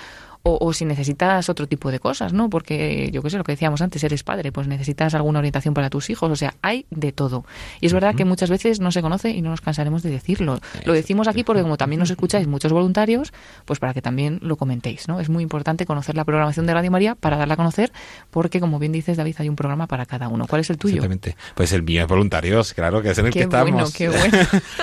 [0.47, 2.49] o, o si necesitas otro tipo de cosas, ¿no?
[2.49, 5.90] Porque, yo qué sé, lo que decíamos antes, eres padre, pues necesitas alguna orientación para
[5.90, 7.44] tus hijos, o sea, hay de todo.
[7.80, 10.61] Y es verdad que muchas veces no se conoce y no nos cansaremos de decirlo.
[10.84, 13.32] Lo decimos aquí porque como también nos escucháis muchos voluntarios,
[13.64, 15.18] pues para que también lo comentéis, ¿no?
[15.18, 17.90] Es muy importante conocer la programación de Radio María para darla a conocer,
[18.30, 20.47] porque como bien dices, David, hay un programa para cada uno.
[20.47, 20.97] ¿Cuál es el tuyo?
[20.97, 21.36] Exactamente.
[21.57, 23.72] Pues el mío es voluntarios, claro, que es en el Qué que estamos.
[23.72, 24.38] bueno, qué bueno.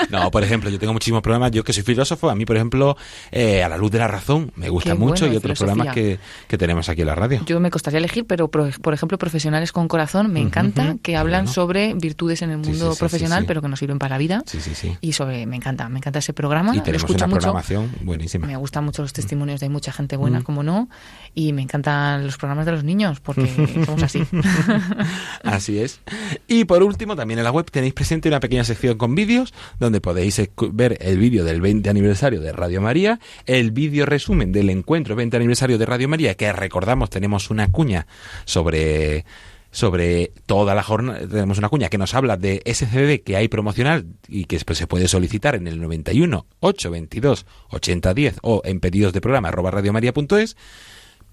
[0.09, 2.97] no, por ejemplo, yo tengo muchísimos programas, yo que soy filósofo, a mí, por ejemplo,
[3.31, 5.91] eh, A la luz de la razón me gusta Qué mucho bueno, y otros filosofía.
[5.91, 7.41] programas que, que tenemos aquí en la radio.
[7.45, 11.45] Yo me costaría elegir, pero por, por ejemplo, Profesionales con Corazón me encanta, que hablan
[11.45, 11.53] Bueno.
[11.53, 14.17] sobre virtudes en el mundo sí, sí, profesional, sí, pero que nos sirven para la
[14.17, 14.43] vida.
[14.45, 14.95] Sí, sí, sí.
[15.01, 16.75] Y sobre, me encanta, me encanta ese programa.
[16.75, 17.39] Y tenemos una mucho.
[17.39, 18.47] programación buenísima.
[18.47, 20.43] Me gustan mucho los testimonios de mucha gente buena, Mm.
[20.43, 20.89] como no,
[21.35, 23.47] y me encantan los programas de los niños, porque
[23.85, 24.23] somos así.
[25.43, 25.99] Así es.
[26.47, 30.01] Y por último, también en la web tenéis presente una pequeña sección con vídeos donde
[30.01, 30.41] podéis
[30.71, 35.37] ver el vídeo del 20 aniversario de Radio María, el vídeo resumen del encuentro 20
[35.37, 35.42] aniversario
[35.77, 38.07] de Radio María, que recordamos tenemos una cuña
[38.45, 39.25] sobre
[39.71, 44.05] sobre toda la jornada, tenemos una cuña que nos habla de CD que hay promocional
[44.27, 49.49] y que se puede solicitar en el 91 822 8010 o en pedidos de programa
[49.49, 50.55] arroba radiomaria.es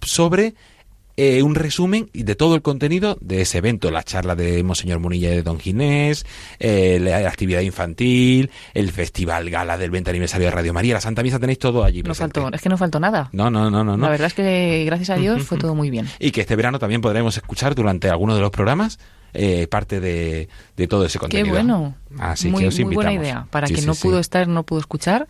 [0.03, 0.55] sobre
[1.23, 5.31] eh, un resumen de todo el contenido de ese evento, la charla de Monseñor Munilla
[5.31, 6.25] y de Don Ginés,
[6.59, 11.23] eh, la actividad infantil, el festival gala del 20 aniversario de Radio María, la Santa
[11.23, 12.41] Misa, tenéis todo allí No presente.
[12.41, 13.29] faltó, es que no faltó nada.
[13.33, 14.03] No, no, no, no, no.
[14.03, 16.09] La verdad es que gracias a Dios fue todo muy bien.
[16.19, 18.99] Y que este verano también podremos escuchar durante algunos de los programas
[19.35, 21.55] eh, parte de, de todo ese Qué contenido.
[21.55, 21.95] bueno.
[22.19, 23.47] Así muy, que os muy buena idea.
[23.51, 24.03] Para Sí, quien sí, no sí.
[24.03, 25.29] pudo estar, no pudo escuchar,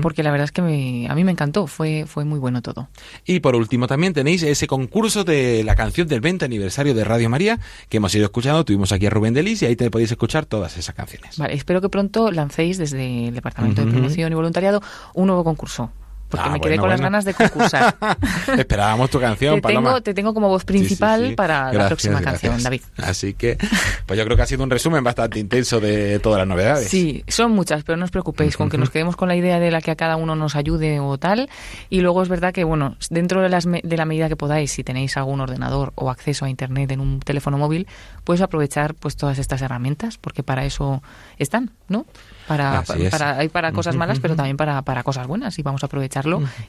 [0.00, 1.66] porque la verdad es que me- a mí me encantó.
[1.66, 2.88] Fue, fue muy bueno todo.
[3.26, 7.28] Y por último también tenéis ese concurso de la canción del 20 aniversario de Radio
[7.28, 7.58] María
[7.90, 8.64] que hemos ido escuchando.
[8.64, 11.36] Tuvimos aquí a Rubén Delis y ahí te podéis escuchar todas esas canciones.
[11.36, 14.80] Vale, espero que pronto lancéis desde el Departamento de Promoción y Voluntariado
[15.14, 15.90] un nuevo concurso.
[16.32, 17.06] Porque Ah, me quedé bueno, con las bueno.
[17.12, 17.94] ganas de concursar.
[18.58, 19.90] Esperábamos tu canción, te, Paloma.
[19.90, 21.36] tengo, te tengo como voz principal Sí, sí, sí.
[21.36, 22.40] para la Gracias, próxima gracias.
[22.40, 22.80] canción, David.
[22.96, 23.58] Así que,
[24.06, 26.88] pues yo creo que ha sido un resumen bastante intenso de todas las novedades.
[26.88, 29.70] Sí, son muchas, pero no os preocupéis, con que nos quedemos con la idea de
[29.70, 31.50] la que a cada uno nos ayude o tal.
[31.90, 34.82] Y luego es verdad que, bueno, dentro de, las de la medida que podáis, si
[34.82, 37.86] tenéis algún ordenador o acceso a Internet en un teléfono móvil,
[38.24, 41.02] pues aprovechar pues todas estas herramientas, porque para eso
[41.38, 42.06] están, ¿no?
[42.48, 43.10] Para, es.
[43.10, 45.88] para, hay para cosas malas, pero también para, para cosas buenas y vamos a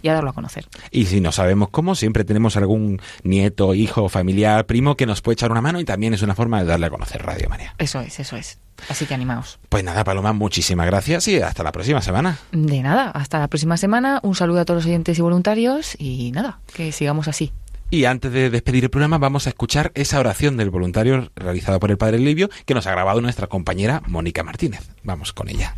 [0.02, 0.68] y a darlo a conocer.
[0.92, 5.34] Y si no sabemos cómo, siempre tenemos algún nieto, hijo, familiar, primo que nos puede
[5.34, 7.76] echar una mano y también es una forma de darle a conocer Radio María.
[7.78, 8.60] Eso es, eso es.
[8.90, 9.60] Así que animaos.
[9.70, 12.38] Pues nada, Paloma, muchísimas gracias y hasta la próxima semana.
[12.52, 14.20] De nada, hasta la próxima semana.
[14.24, 17.54] Un saludo a todos los oyentes y voluntarios y nada, que sigamos así.
[17.90, 21.92] Y antes de despedir el programa, vamos a escuchar esa oración del voluntario realizada por
[21.92, 24.90] el Padre Livio que nos ha grabado nuestra compañera Mónica Martínez.
[25.04, 25.76] Vamos con ella.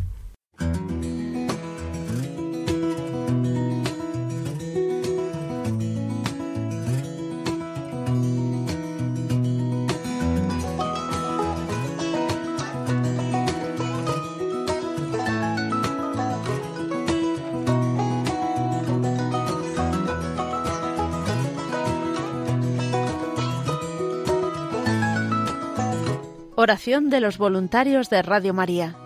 [26.66, 28.96] Oración de los voluntarios de Radio María.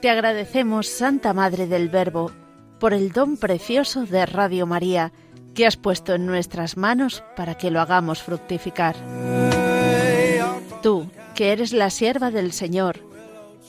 [0.00, 2.30] Te agradecemos, Santa Madre del Verbo,
[2.78, 5.10] por el don precioso de Radio María
[5.56, 8.94] que has puesto en nuestras manos para que lo hagamos fructificar.
[10.82, 13.00] Tú, que eres la sierva del Señor,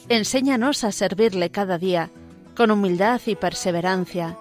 [0.08, 2.10] enséñanos a servirle cada día
[2.54, 4.38] con humildad y perseverancia,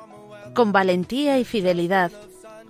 [0.53, 2.11] con valentía y fidelidad,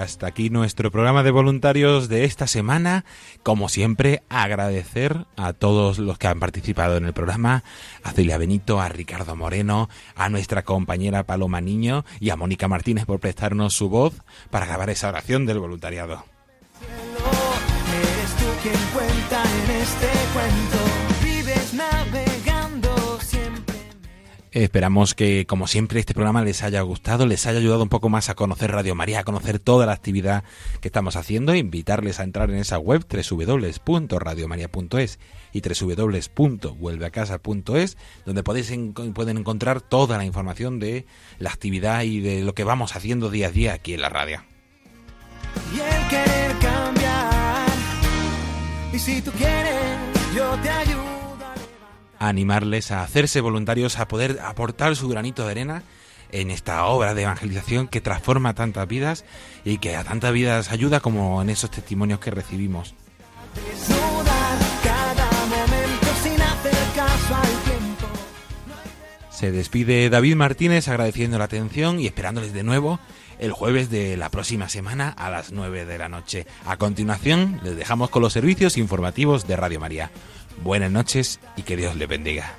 [0.00, 3.04] hasta aquí nuestro programa de voluntarios de esta semana.
[3.42, 7.64] Como siempre, agradecer a todos los que han participado en el programa,
[8.02, 13.04] a Celia Benito, a Ricardo Moreno, a nuestra compañera Paloma Niño y a Mónica Martínez
[13.04, 14.14] por prestarnos su voz
[14.50, 16.24] para grabar esa oración del voluntariado.
[24.52, 28.30] Esperamos que, como siempre, este programa les haya gustado, les haya ayudado un poco más
[28.30, 30.42] a conocer Radio María, a conocer toda la actividad
[30.80, 35.20] que estamos haciendo, invitarles a entrar en esa web www.radiomaria.es
[35.52, 37.96] y www.vuelveacasa.es,
[38.26, 41.06] donde podéis en- pueden encontrar toda la información de
[41.38, 44.42] la actividad y de lo que vamos haciendo día a día aquí en la radio.
[45.74, 47.66] Y el querer cambiar.
[52.20, 55.82] Animarles a hacerse voluntarios, a poder aportar su granito de arena
[56.30, 59.24] en esta obra de evangelización que transforma tantas vidas
[59.64, 62.94] y que a tantas vidas ayuda como en esos testimonios que recibimos.
[69.30, 73.00] Se despide David Martínez agradeciendo la atención y esperándoles de nuevo
[73.38, 76.46] el jueves de la próxima semana a las 9 de la noche.
[76.66, 80.10] A continuación les dejamos con los servicios informativos de Radio María.
[80.62, 82.54] Buenas noches y que Dios les bendiga.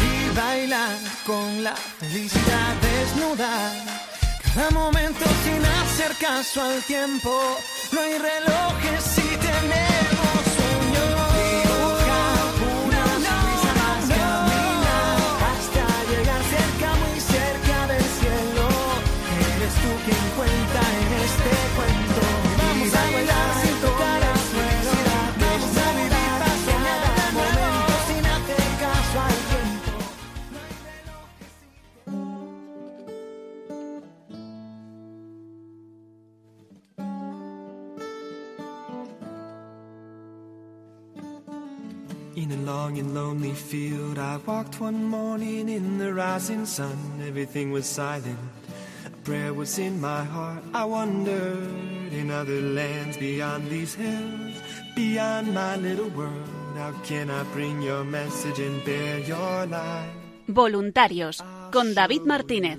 [0.00, 3.72] y bailar con la felicidad desnuda.
[4.54, 7.30] Cada momento sin hacer caso al tiempo.
[7.92, 10.37] No hay relojes si tenemos
[20.08, 22.22] quien cuenta en este cuento.
[22.58, 24.92] Vamos a bailar sin tocar al suelo.
[25.44, 26.32] Vamos a vivir
[27.38, 29.92] momento sin hacer caso al tiempo.
[42.36, 46.96] In a long and lonely field, I walked one morning in the rising sun.
[47.26, 48.38] Everything was silent.
[49.28, 50.64] Prayer was in my heart.
[50.72, 51.68] I wondered
[52.14, 54.56] in other lands beyond these hills,
[54.96, 56.48] beyond my little world.
[56.74, 60.08] How can I bring your message and bear your light?
[60.46, 62.78] Voluntarios con David Martínez.